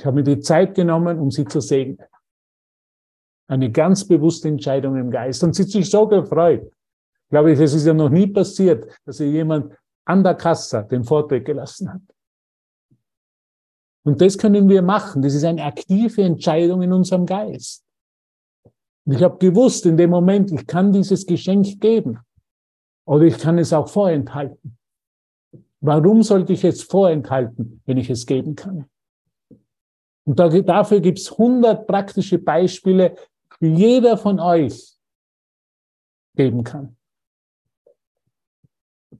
[0.00, 2.06] Ich habe mir die Zeit genommen, um sie zu segnen.
[3.48, 5.44] Eine ganz bewusste Entscheidung im Geist.
[5.44, 6.72] Und sie hat sich so gefreut.
[7.28, 9.74] Glaube ich, es ist ja noch nie passiert, dass ihr jemand
[10.06, 12.00] an der Kasse den Vortrag gelassen hat.
[14.04, 15.20] Und das können wir machen.
[15.20, 17.84] Das ist eine aktive Entscheidung in unserem Geist.
[19.04, 22.20] Und ich habe gewusst, in dem Moment, ich kann dieses Geschenk geben.
[23.04, 24.78] Oder ich kann es auch vorenthalten.
[25.82, 28.86] Warum sollte ich es vorenthalten, wenn ich es geben kann?
[30.30, 33.16] Und dafür gibt es 100 praktische Beispiele,
[33.60, 34.96] die jeder von euch
[36.36, 36.96] geben kann.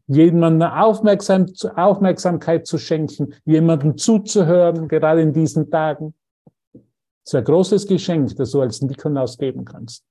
[0.06, 6.14] jemandem Aufmerksam, Aufmerksamkeit zu schenken, jemandem zuzuhören, gerade in diesen Tagen.
[6.72, 6.84] Das
[7.24, 10.04] ist ein großes Geschenk, das du als Nikolaus geben kannst.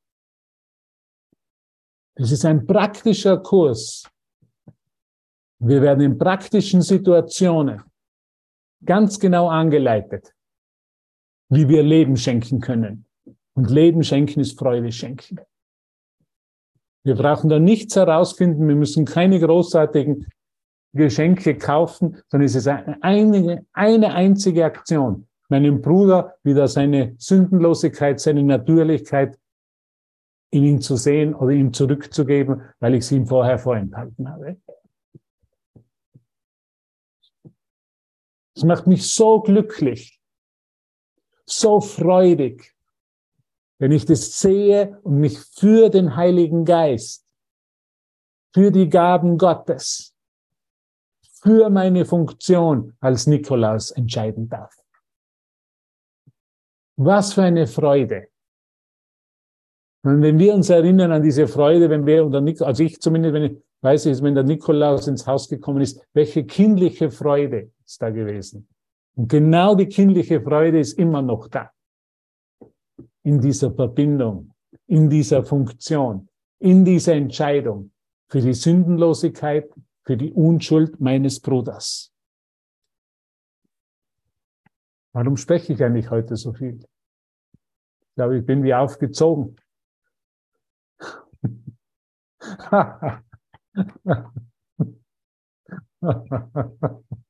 [2.16, 4.04] Es ist ein praktischer Kurs.
[5.60, 7.82] Wir werden in praktischen Situationen
[8.84, 10.34] ganz genau angeleitet,
[11.50, 13.06] wie wir Leben schenken können.
[13.54, 15.40] Und Leben schenken ist Freude schenken.
[17.04, 20.28] Wir brauchen da nichts herausfinden, wir müssen keine großartigen
[20.94, 25.28] Geschenke kaufen, sondern es ist eine, eine einzige Aktion.
[25.50, 29.40] Meinem Bruder wieder seine Sündenlosigkeit, seine Natürlichkeit
[30.52, 34.58] in ihm zu sehen oder ihm zurückzugeben, weil ich sie ihm vorher vorenthalten habe.
[38.56, 40.19] Es macht mich so glücklich,
[41.52, 42.76] so freudig,
[43.80, 47.26] wenn ich das sehe und mich für den Heiligen Geist,
[48.54, 50.16] für die Gaben Gottes,
[51.42, 54.76] für meine Funktion als Nikolaus entscheiden darf.
[56.98, 58.28] Was für eine Freude.
[60.04, 63.34] Und wenn wir uns erinnern an diese Freude, wenn wir, oder Nik also ich zumindest,
[63.34, 68.10] wenn ich weiß, wenn der Nikolaus ins Haus gekommen ist, welche kindliche Freude ist da
[68.10, 68.68] gewesen.
[69.20, 71.74] Und genau die kindliche Freude ist immer noch da
[73.24, 74.54] in dieser Verbindung,
[74.88, 76.30] in dieser Funktion,
[76.60, 77.92] in dieser Entscheidung
[78.30, 79.70] für die Sündenlosigkeit,
[80.06, 82.14] für die Unschuld meines Bruders.
[85.12, 86.80] Warum spreche ich eigentlich heute so viel?
[86.80, 89.58] Ich glaube, ich bin wie aufgezogen.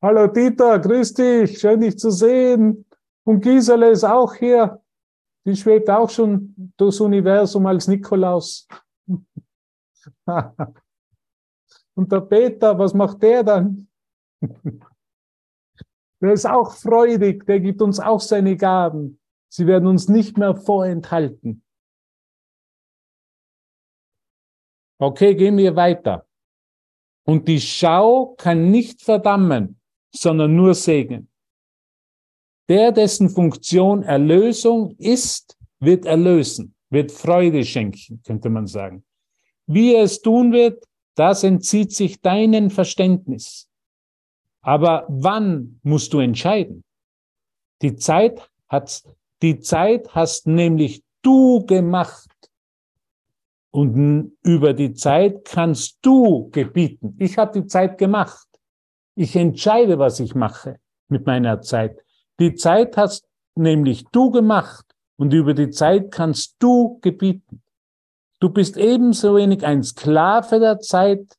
[0.00, 2.86] Hallo Dieter, grüß dich, schön dich zu sehen.
[3.24, 4.80] Und Gisele ist auch hier.
[5.44, 8.68] Die schwebt auch schon durchs Universum als Nikolaus.
[11.94, 13.88] Und der Peter, was macht der dann?
[16.20, 19.20] Der ist auch freudig, der gibt uns auch seine Gaben.
[19.48, 21.62] Sie werden uns nicht mehr vorenthalten.
[25.00, 26.26] Okay, gehen wir weiter.
[27.24, 29.77] Und die Schau kann nicht verdammen,
[30.10, 31.28] sondern nur segnen.
[32.68, 39.04] Der, dessen Funktion Erlösung ist, wird erlösen, wird Freude schenken, könnte man sagen.
[39.66, 43.68] Wie er es tun wird, das entzieht sich deinem Verständnis.
[44.60, 46.84] Aber wann musst du entscheiden?
[47.82, 49.02] Die Zeit hat,
[49.42, 52.30] die Zeit hast nämlich du gemacht.
[53.70, 57.14] Und über die Zeit kannst du gebieten.
[57.18, 58.47] Ich habe die Zeit gemacht.
[59.20, 60.78] Ich entscheide, was ich mache
[61.08, 62.04] mit meiner Zeit.
[62.38, 67.60] Die Zeit hast nämlich du gemacht und über die Zeit kannst du gebieten.
[68.38, 71.36] Du bist ebenso wenig ein Sklave der Zeit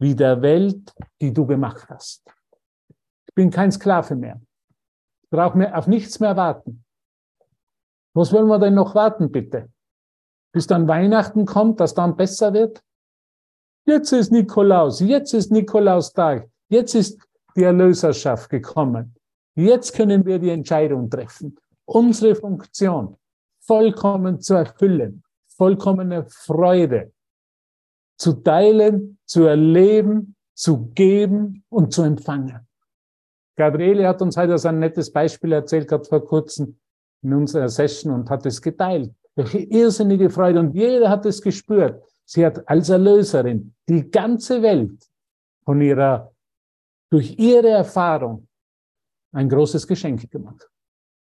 [0.00, 2.24] wie der Welt, die du gemacht hast.
[3.28, 4.40] Ich bin kein Sklave mehr.
[5.22, 6.84] Ich brauche mir auf nichts mehr warten.
[8.14, 9.70] Was wollen wir denn noch warten, bitte?
[10.50, 12.82] Bis dann Weihnachten kommt, dass dann besser wird?
[13.86, 17.20] Jetzt ist Nikolaus, jetzt ist Nikolaustag, jetzt ist
[17.56, 19.14] die Erlöserschaft gekommen.
[19.54, 23.16] Jetzt können wir die Entscheidung treffen, unsere Funktion
[23.60, 25.22] vollkommen zu erfüllen,
[25.56, 27.12] vollkommene Freude
[28.16, 32.66] zu teilen, zu erleben, zu geben und zu empfangen.
[33.56, 36.78] Gabriele hat uns heute so ein nettes Beispiel erzählt, gerade vor kurzem
[37.22, 39.12] in unserer Session und hat es geteilt.
[39.34, 42.02] Welche irrsinnige Freude und jeder hat es gespürt.
[42.24, 45.08] Sie hat als Erlöserin die ganze Welt
[45.64, 46.31] von ihrer,
[47.12, 48.48] durch ihre Erfahrung
[49.32, 50.66] ein großes Geschenk gemacht.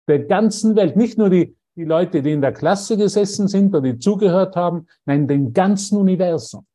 [0.08, 3.82] Der ganzen Welt, nicht nur die, die Leute, die in der Klasse gesessen sind oder
[3.92, 6.66] die zugehört haben, nein, dem ganzen Universum.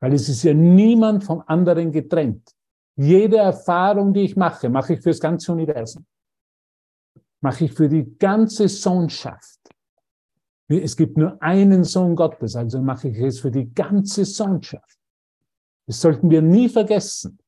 [0.00, 2.48] Weil es ist ja niemand vom anderen getrennt.
[2.94, 6.06] Jede Erfahrung, die ich mache, mache ich fürs ganze Universum.
[7.40, 9.58] Mache ich für die ganze Sohnschaft.
[10.68, 14.98] Es gibt nur einen Sohn Gottes, also mache ich es für die ganze Sohnschaft.
[15.86, 17.40] Das sollten wir nie vergessen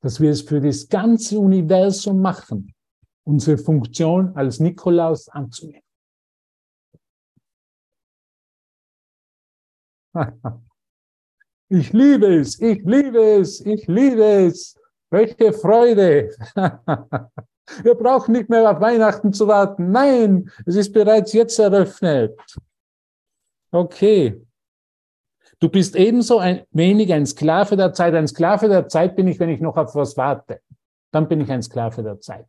[0.00, 2.72] dass wir es für das ganze Universum machen,
[3.24, 5.82] unsere Funktion als Nikolaus anzunehmen.
[11.72, 14.76] Ich liebe es, ich liebe es, ich liebe es.
[15.08, 16.34] Welche Freude.
[17.84, 19.92] Wir brauchen nicht mehr auf Weihnachten zu warten.
[19.92, 22.36] Nein, es ist bereits jetzt eröffnet.
[23.70, 24.44] Okay.
[25.60, 28.14] Du bist ebenso ein wenig ein Sklave der Zeit.
[28.14, 30.62] Ein Sklave der Zeit bin ich, wenn ich noch auf was warte.
[31.12, 32.48] Dann bin ich ein Sklave der Zeit.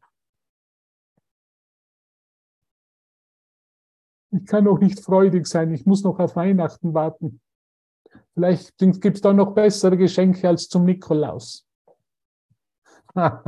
[4.32, 5.74] Ich kann noch nicht freudig sein.
[5.74, 7.42] Ich muss noch auf Weihnachten warten.
[8.34, 11.68] Vielleicht gibt es da noch bessere Geschenke als zum Nikolaus.
[13.16, 13.44] ja,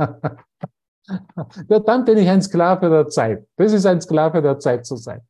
[1.86, 3.48] dann bin ich ein Sklave der Zeit.
[3.56, 5.22] Das ist ein Sklave der Zeit zu sein.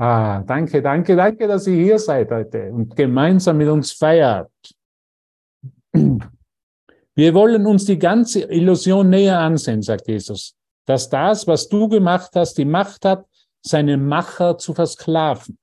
[0.00, 4.50] Ah, danke, danke, danke, dass ihr hier seid heute und gemeinsam mit uns feiert.
[7.14, 12.30] Wir wollen uns die ganze Illusion näher ansehen, sagt Jesus, dass das, was du gemacht
[12.34, 13.26] hast, die Macht hat,
[13.60, 15.58] seinen Macher zu versklaven.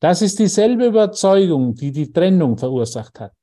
[0.00, 3.36] Das ist dieselbe Überzeugung, die die Trennung verursacht hat.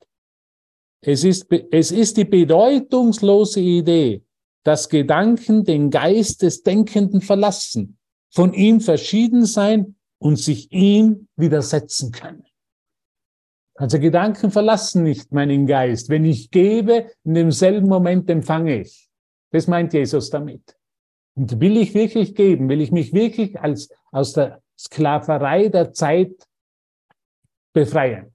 [1.00, 4.22] Es ist, es ist die bedeutungslose Idee,
[4.66, 7.98] dass Gedanken den Geist des Denkenden verlassen,
[8.32, 12.46] von ihm verschieden sein und sich ihm widersetzen können.
[13.76, 16.10] Also Gedanken verlassen nicht meinen Geist.
[16.10, 19.10] Wenn ich gebe, in demselben Moment empfange ich.
[19.52, 20.78] Das meint Jesus damit.
[21.36, 26.48] Und will ich wirklich geben, will ich mich wirklich als, aus der Sklaverei der Zeit
[27.74, 28.34] befreien.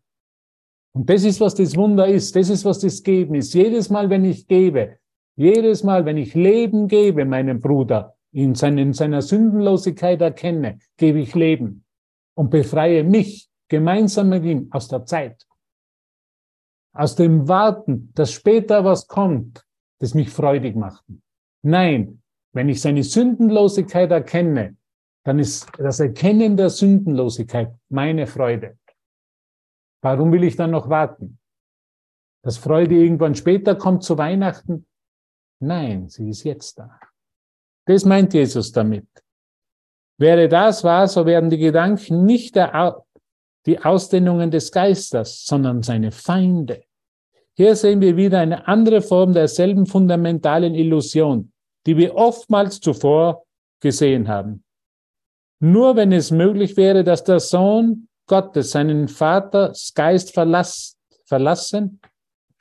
[0.93, 2.35] Und das ist, was das Wunder ist.
[2.35, 3.53] Das ist, was das Geben ist.
[3.55, 4.99] Jedes Mal, wenn ich gebe,
[5.37, 11.21] jedes Mal, wenn ich Leben gebe, meinem Bruder, in, seinen, in seiner Sündenlosigkeit erkenne, gebe
[11.21, 11.87] ich Leben
[12.35, 15.47] und befreie mich gemeinsam mit ihm aus der Zeit.
[16.93, 19.65] Aus dem Warten, dass später was kommt,
[20.01, 21.03] das mich freudig macht.
[21.63, 22.23] Nein,
[22.53, 24.77] wenn ich seine Sündenlosigkeit erkenne,
[25.25, 28.79] dann ist das Erkennen der Sündenlosigkeit meine Freude.
[30.03, 31.39] Warum will ich dann noch warten?
[32.43, 34.87] Dass Freude irgendwann später kommt zu Weihnachten?
[35.59, 37.01] Nein, sie ist jetzt da.
[37.87, 39.07] Das meint Jesus damit.
[40.19, 43.03] Wäre das wahr, so wären die Gedanken nicht der,
[43.67, 46.83] die Ausdehnungen des Geistes, sondern seine Feinde.
[47.55, 51.53] Hier sehen wir wieder eine andere Form derselben fundamentalen Illusion,
[51.87, 53.45] die wir oftmals zuvor
[53.81, 54.65] gesehen haben.
[55.61, 62.01] Nur wenn es möglich wäre, dass der Sohn Gottes seinen Vaters Geist verlass, verlassen,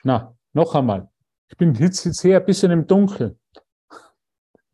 [0.02, 1.08] na, noch einmal,
[1.48, 3.38] ich bin jetzt, jetzt hier ein bisschen im Dunkeln.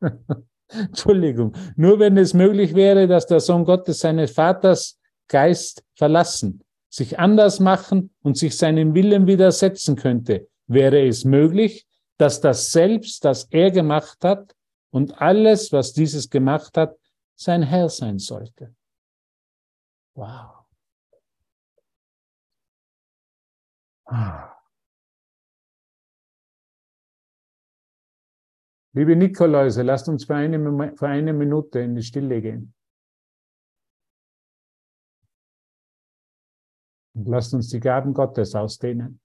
[0.68, 1.54] Entschuldigung.
[1.76, 4.98] Nur wenn es möglich wäre, dass der Sohn Gottes seines Vaters
[5.28, 11.86] Geist verlassen, sich anders machen und sich seinem Willen widersetzen könnte, wäre es möglich,
[12.18, 14.54] dass das Selbst, das er gemacht hat
[14.90, 16.96] und alles, was dieses gemacht hat,
[17.34, 18.74] sein Herr sein sollte.
[20.14, 20.64] Wow.
[24.04, 24.51] Ah.
[28.94, 32.74] Liebe Nikoläuse, lasst uns für eine, für eine Minute in die Stille gehen.
[37.14, 39.20] Und lasst uns die Gaben Gottes ausdehnen.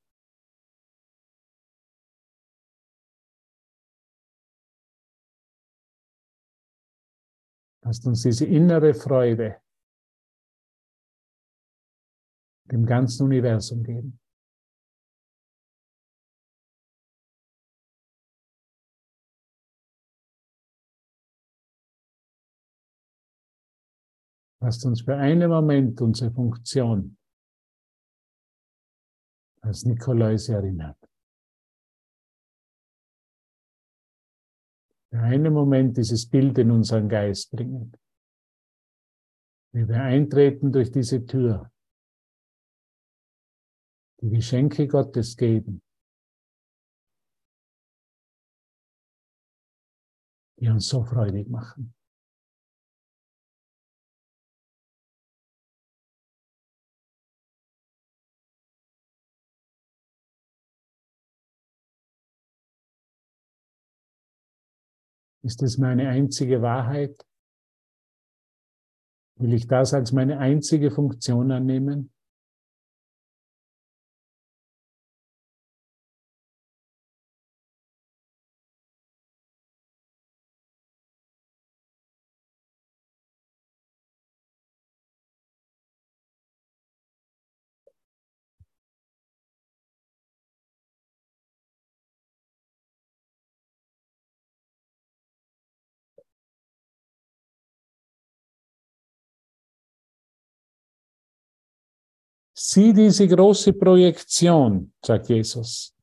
[7.84, 9.62] Lasst uns diese innere Freude
[12.66, 14.20] dem ganzen Universum geben.
[24.60, 27.18] Lasst uns für einen Moment unsere Funktion
[29.62, 30.98] als Nikolaus erinnert.
[35.10, 37.96] Für einen Moment dieses Bild in unseren Geist bringen.
[39.74, 41.72] Wie wir eintreten durch diese Tür,
[44.22, 45.84] die Geschenke Gottes geben,
[50.60, 51.97] die uns so freudig machen.
[65.48, 67.26] Ist es meine einzige Wahrheit?
[69.40, 72.12] Will ich das als meine einzige Funktion annehmen?
[102.60, 105.94] Sieh diese große Projektion, sagt Jesus,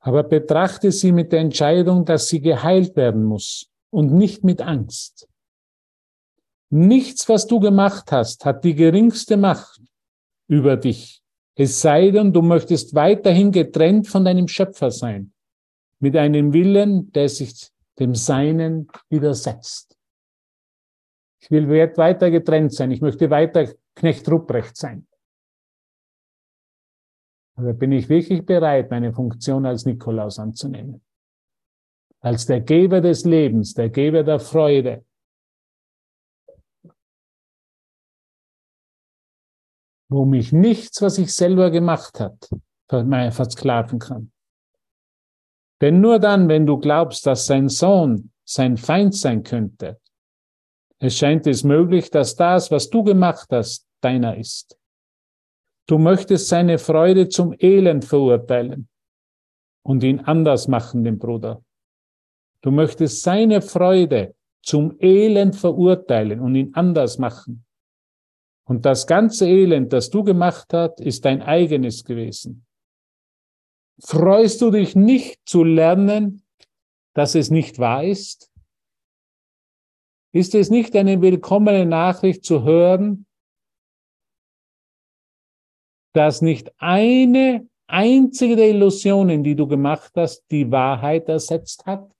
[0.00, 5.28] aber betrachte sie mit der Entscheidung, dass sie geheilt werden muss und nicht mit Angst.
[6.70, 9.80] Nichts, was du gemacht hast, hat die geringste Macht
[10.48, 11.22] über dich,
[11.54, 15.32] es sei denn, du möchtest weiterhin getrennt von deinem Schöpfer sein,
[16.00, 17.70] mit einem Willen, der sich
[18.00, 19.96] dem Seinen widersetzt.
[21.40, 25.07] Ich will weiter getrennt sein, ich möchte weiter Knecht Ruprecht sein.
[27.58, 31.02] Oder bin ich wirklich bereit, meine Funktion als Nikolaus anzunehmen?
[32.20, 35.04] Als der Geber des Lebens, der Geber der Freude.
[40.08, 42.48] Wo mich nichts, was ich selber gemacht hat,
[42.88, 44.32] versklaven kann.
[45.80, 50.00] Denn nur dann, wenn du glaubst, dass sein Sohn sein Feind sein könnte,
[51.00, 54.77] es scheint es möglich, dass das, was du gemacht hast, deiner ist.
[55.88, 58.88] Du möchtest seine Freude zum Elend verurteilen
[59.82, 61.64] und ihn anders machen, den Bruder.
[62.60, 67.64] Du möchtest seine Freude zum Elend verurteilen und ihn anders machen.
[68.66, 72.66] Und das ganze Elend, das du gemacht hast, ist dein eigenes gewesen.
[73.98, 76.42] Freust du dich nicht zu lernen,
[77.14, 78.52] dass es nicht wahr ist?
[80.32, 83.24] Ist es nicht eine willkommene Nachricht zu hören,
[86.14, 92.10] dass nicht eine einzige der Illusionen, die du gemacht hast, die Wahrheit ersetzt hat?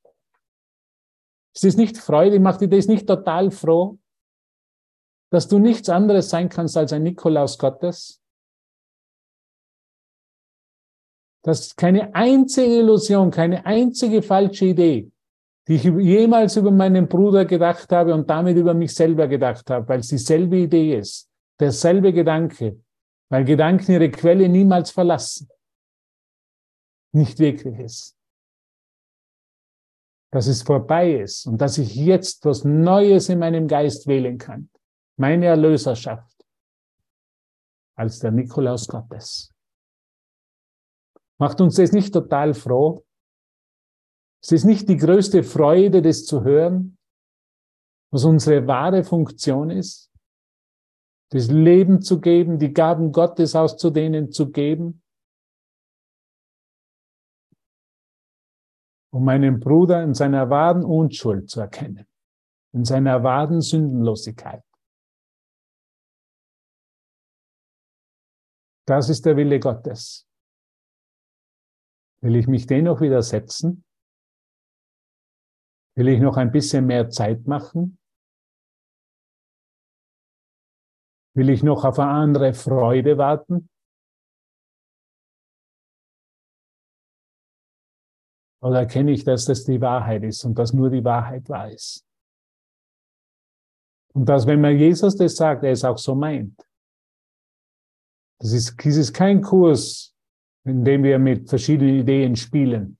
[1.54, 2.40] Ist es nicht Freude?
[2.40, 3.98] Macht dir das nicht total froh,
[5.30, 8.18] dass du nichts anderes sein kannst als ein Nikolaus Gottes?
[11.48, 15.10] dass keine einzige Illusion, keine einzige falsche Idee,
[15.66, 19.88] die ich jemals über meinen Bruder gedacht habe und damit über mich selber gedacht habe,
[19.88, 21.26] weil es dieselbe Idee ist,
[21.58, 22.80] derselbe Gedanke,
[23.30, 25.48] weil Gedanken ihre Quelle niemals verlassen,
[27.12, 28.16] nicht wirklich ist.
[30.30, 34.70] Dass es vorbei ist und dass ich jetzt was Neues in meinem Geist wählen kann.
[35.16, 36.38] Meine Erlöserschaft
[37.96, 39.52] als der Nikolaus Gottes.
[41.38, 43.04] Macht uns das nicht total froh?
[44.40, 46.96] Ist es nicht die größte Freude, das zu hören,
[48.12, 50.12] was unsere wahre Funktion ist?
[51.30, 55.02] Das Leben zu geben, die Gaben Gottes auszudehnen zu geben?
[59.10, 62.06] Um meinen Bruder in seiner wahren Unschuld zu erkennen,
[62.72, 64.62] in seiner wahren Sündenlosigkeit.
[68.86, 70.26] Das ist der Wille Gottes.
[72.22, 73.84] Will ich mich dennoch widersetzen?
[75.94, 77.98] Will ich noch ein bisschen mehr Zeit machen?
[81.38, 83.70] Will ich noch auf eine andere Freude warten?
[88.60, 92.04] Oder erkenne ich, dass das die Wahrheit ist und dass nur die Wahrheit wahr ist?
[94.14, 96.60] Und dass, wenn man Jesus das sagt, er es auch so meint.
[98.40, 100.16] Das ist, das ist kein Kurs,
[100.64, 102.98] indem wir mit verschiedenen Ideen spielen,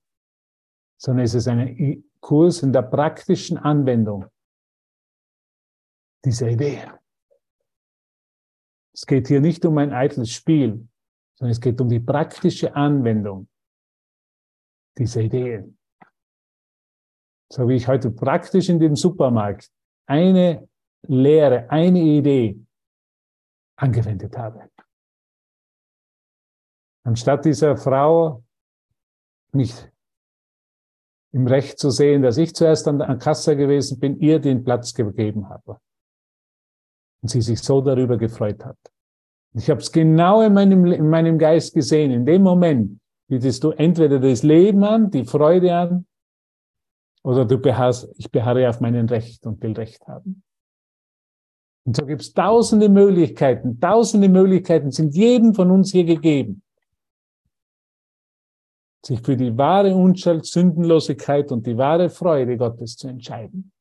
[0.97, 4.27] sondern es ist ein Kurs in der praktischen Anwendung
[6.25, 6.89] dieser Idee.
[8.99, 10.89] Es geht hier nicht um ein eitles Spiel,
[11.37, 13.49] sondern es geht um die praktische Anwendung
[14.99, 15.79] dieser Ideen.
[17.49, 19.71] So wie ich heute praktisch in dem Supermarkt
[20.07, 20.69] eine
[21.07, 22.61] Lehre, eine Idee
[23.77, 24.69] angewendet habe.
[27.05, 28.43] Anstatt dieser Frau
[29.53, 29.93] nicht
[31.31, 34.93] im Recht zu sehen, dass ich zuerst an der Kasse gewesen bin, ihr den Platz
[34.93, 35.81] gegeben habe.
[37.23, 38.79] Und sie sich so darüber gefreut hat.
[39.55, 42.11] Ich habe es genau in meinem, in meinem Geist gesehen.
[42.11, 46.07] In dem Moment bietest du entweder das Leben an, die Freude an,
[47.25, 50.43] oder du beharrst, ich beharre auf meinen Recht und will Recht haben.
[51.85, 53.81] Und so gibt es tausende Möglichkeiten.
[53.81, 56.63] Tausende Möglichkeiten sind jedem von uns hier gegeben
[59.09, 63.73] sich für die wahre Unschuld, Sündenlosigkeit und die wahre Freude Gottes zu entscheiden.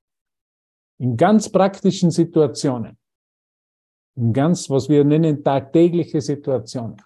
[1.00, 2.98] In ganz praktischen Situationen.
[4.34, 6.98] Ganz, was wir nennen, tagtägliche Situationen.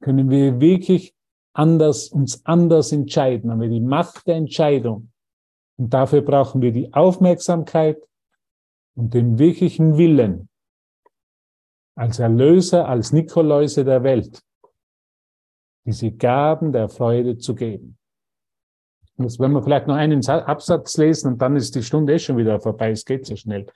[0.00, 1.14] Können wir wirklich
[1.52, 3.50] anders, uns anders entscheiden.
[3.50, 5.10] Haben wir die Macht der Entscheidung.
[5.76, 7.98] Und dafür brauchen wir die Aufmerksamkeit
[8.94, 10.48] und den wirklichen Willen
[11.96, 14.40] als Erlöser, als Nikoläuse der Welt
[15.84, 17.98] diese Gaben der Freude zu geben.
[19.16, 22.18] Und jetzt werden wir vielleicht noch einen Absatz lesen und dann ist die Stunde eh
[22.18, 22.90] schon wieder vorbei.
[22.90, 23.66] Es geht so schnell.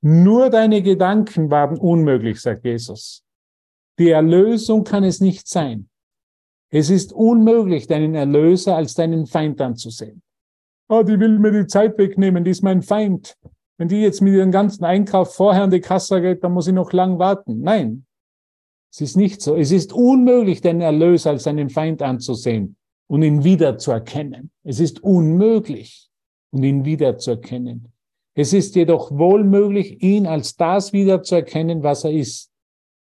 [0.00, 3.24] Nur deine Gedanken waren unmöglich, sagt Jesus.
[3.98, 5.88] Die Erlösung kann es nicht sein.
[6.70, 10.22] Es ist unmöglich, deinen Erlöser als deinen Feind anzusehen.
[10.88, 13.36] Oh, die will mir die Zeit wegnehmen, die ist mein Feind.
[13.76, 16.74] Wenn die jetzt mit ihrem ganzen Einkauf vorher an die Kasse geht, dann muss ich
[16.74, 17.60] noch lang warten.
[17.60, 18.06] Nein,
[18.92, 19.56] es ist nicht so.
[19.56, 22.76] Es ist unmöglich, den Erlöser als seinen Feind anzusehen
[23.06, 24.50] und ihn wiederzuerkennen.
[24.64, 26.08] Es ist unmöglich,
[26.50, 27.92] und ihn wiederzuerkennen.
[28.38, 32.52] Es ist jedoch wohl möglich, ihn als das wiederzuerkennen, was er ist,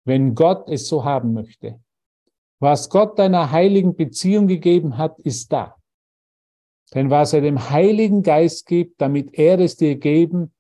[0.07, 1.79] wenn Gott es so haben möchte.
[2.59, 5.77] Was Gott deiner heiligen Beziehung gegeben hat, ist da.
[6.95, 10.55] Denn was er dem Heiligen Geist gibt, damit er es dir geben,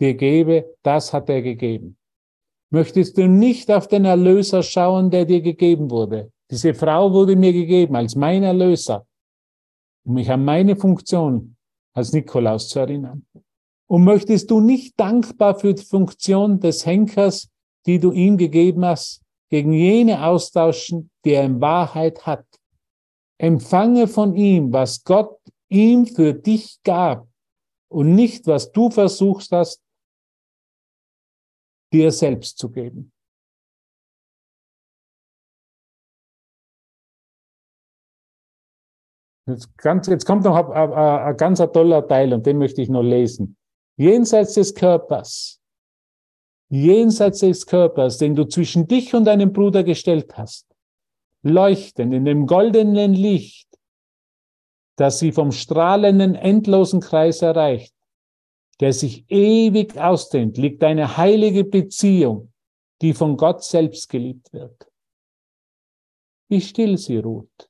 [0.00, 1.96] dir gebe, das hat er gegeben.
[2.70, 6.30] Möchtest du nicht auf den Erlöser schauen, der dir gegeben wurde?
[6.48, 9.04] Diese Frau wurde mir gegeben als mein Erlöser,
[10.04, 11.56] um mich an meine Funktion
[11.92, 13.26] als Nikolaus zu erinnern.
[13.92, 17.50] Und möchtest du nicht dankbar für die Funktion des Henkers,
[17.84, 19.20] die du ihm gegeben hast,
[19.50, 22.46] gegen jene austauschen, die er in Wahrheit hat?
[23.38, 25.38] Empfange von ihm, was Gott
[25.68, 27.28] ihm für dich gab
[27.90, 29.82] und nicht, was du versuchst hast,
[31.92, 33.12] dir selbst zu geben.
[39.46, 43.58] Jetzt, kommt noch ein, ein, ein ganz toller Teil und den möchte ich noch lesen.
[43.96, 45.60] Jenseits des Körpers,
[46.70, 50.66] jenseits des Körpers, den du zwischen dich und deinem Bruder gestellt hast,
[51.42, 53.68] leuchten in dem goldenen Licht,
[54.96, 57.94] das sie vom strahlenden, endlosen Kreis erreicht,
[58.80, 62.52] der sich ewig ausdehnt, liegt eine heilige Beziehung,
[63.02, 64.88] die von Gott selbst geliebt wird.
[66.48, 67.68] Wie still sie ruht.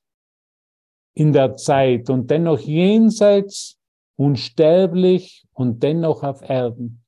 [1.15, 3.77] In der Zeit und dennoch jenseits,
[4.15, 7.03] unsterblich und dennoch auf Erden.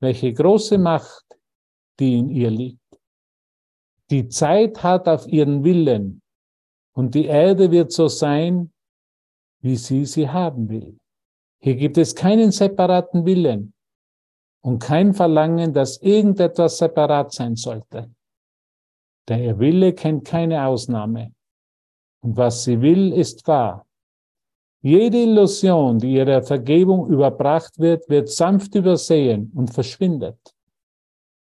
[0.00, 1.24] Welche große Macht,
[1.98, 2.80] die in ihr liegt.
[4.10, 6.22] Die Zeit hat auf ihren Willen
[6.94, 8.72] und die Erde wird so sein,
[9.60, 10.98] wie sie sie haben will.
[11.60, 13.74] Hier gibt es keinen separaten Willen
[14.62, 18.10] und kein Verlangen, dass irgendetwas separat sein sollte.
[19.28, 21.34] Der Wille kennt keine Ausnahme.
[22.20, 23.87] Und was sie will, ist wahr.
[24.80, 30.38] Jede Illusion, die ihrer Vergebung überbracht wird, wird sanft übersehen und verschwindet.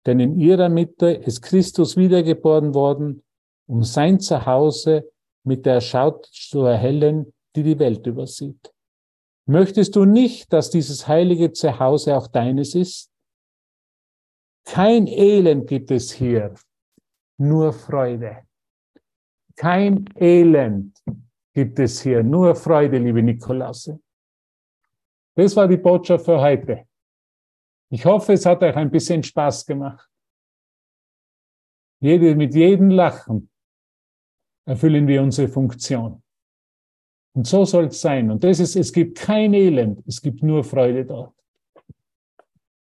[0.05, 3.23] Denn in ihrer Mitte ist Christus wiedergeboren worden,
[3.67, 5.11] um sein Zuhause
[5.43, 8.73] mit der Schau zu erhellen, die die Welt übersieht.
[9.45, 13.11] Möchtest du nicht, dass dieses heilige Zuhause auch deines ist?
[14.63, 16.53] Kein Elend gibt es hier,
[17.37, 18.43] nur Freude.
[19.55, 20.97] Kein Elend
[21.53, 23.99] gibt es hier, nur Freude, liebe Nikolasse.
[25.35, 26.85] Das war die Botschaft für heute.
[27.91, 30.07] Ich hoffe, es hat euch ein bisschen Spaß gemacht.
[32.01, 33.49] Jede, mit jedem Lachen
[34.65, 36.21] erfüllen wir unsere Funktion.
[37.33, 38.29] Und so soll es sein.
[38.31, 41.33] Und das ist, es gibt kein Elend, es gibt nur Freude dort.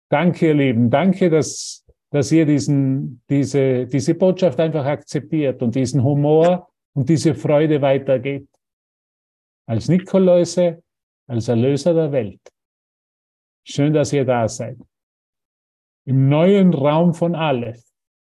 [0.10, 0.90] Danke, ihr Lieben.
[0.90, 7.36] Danke, dass, dass ihr diesen, diese, diese Botschaft einfach akzeptiert und diesen Humor und diese
[7.36, 8.48] Freude weitergeht.
[9.68, 10.82] Als Nikoläuse,
[11.28, 12.42] als Erlöser der Welt.
[13.66, 14.78] Schön, dass ihr da seid.
[16.06, 17.84] Im neuen Raum von Aleph.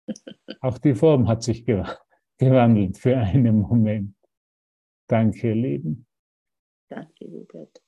[0.61, 4.15] Auch die Form hat sich gewandelt für einen Moment.
[5.09, 6.05] Danke, ihr Lieben.
[6.89, 7.82] Danke, Hubert.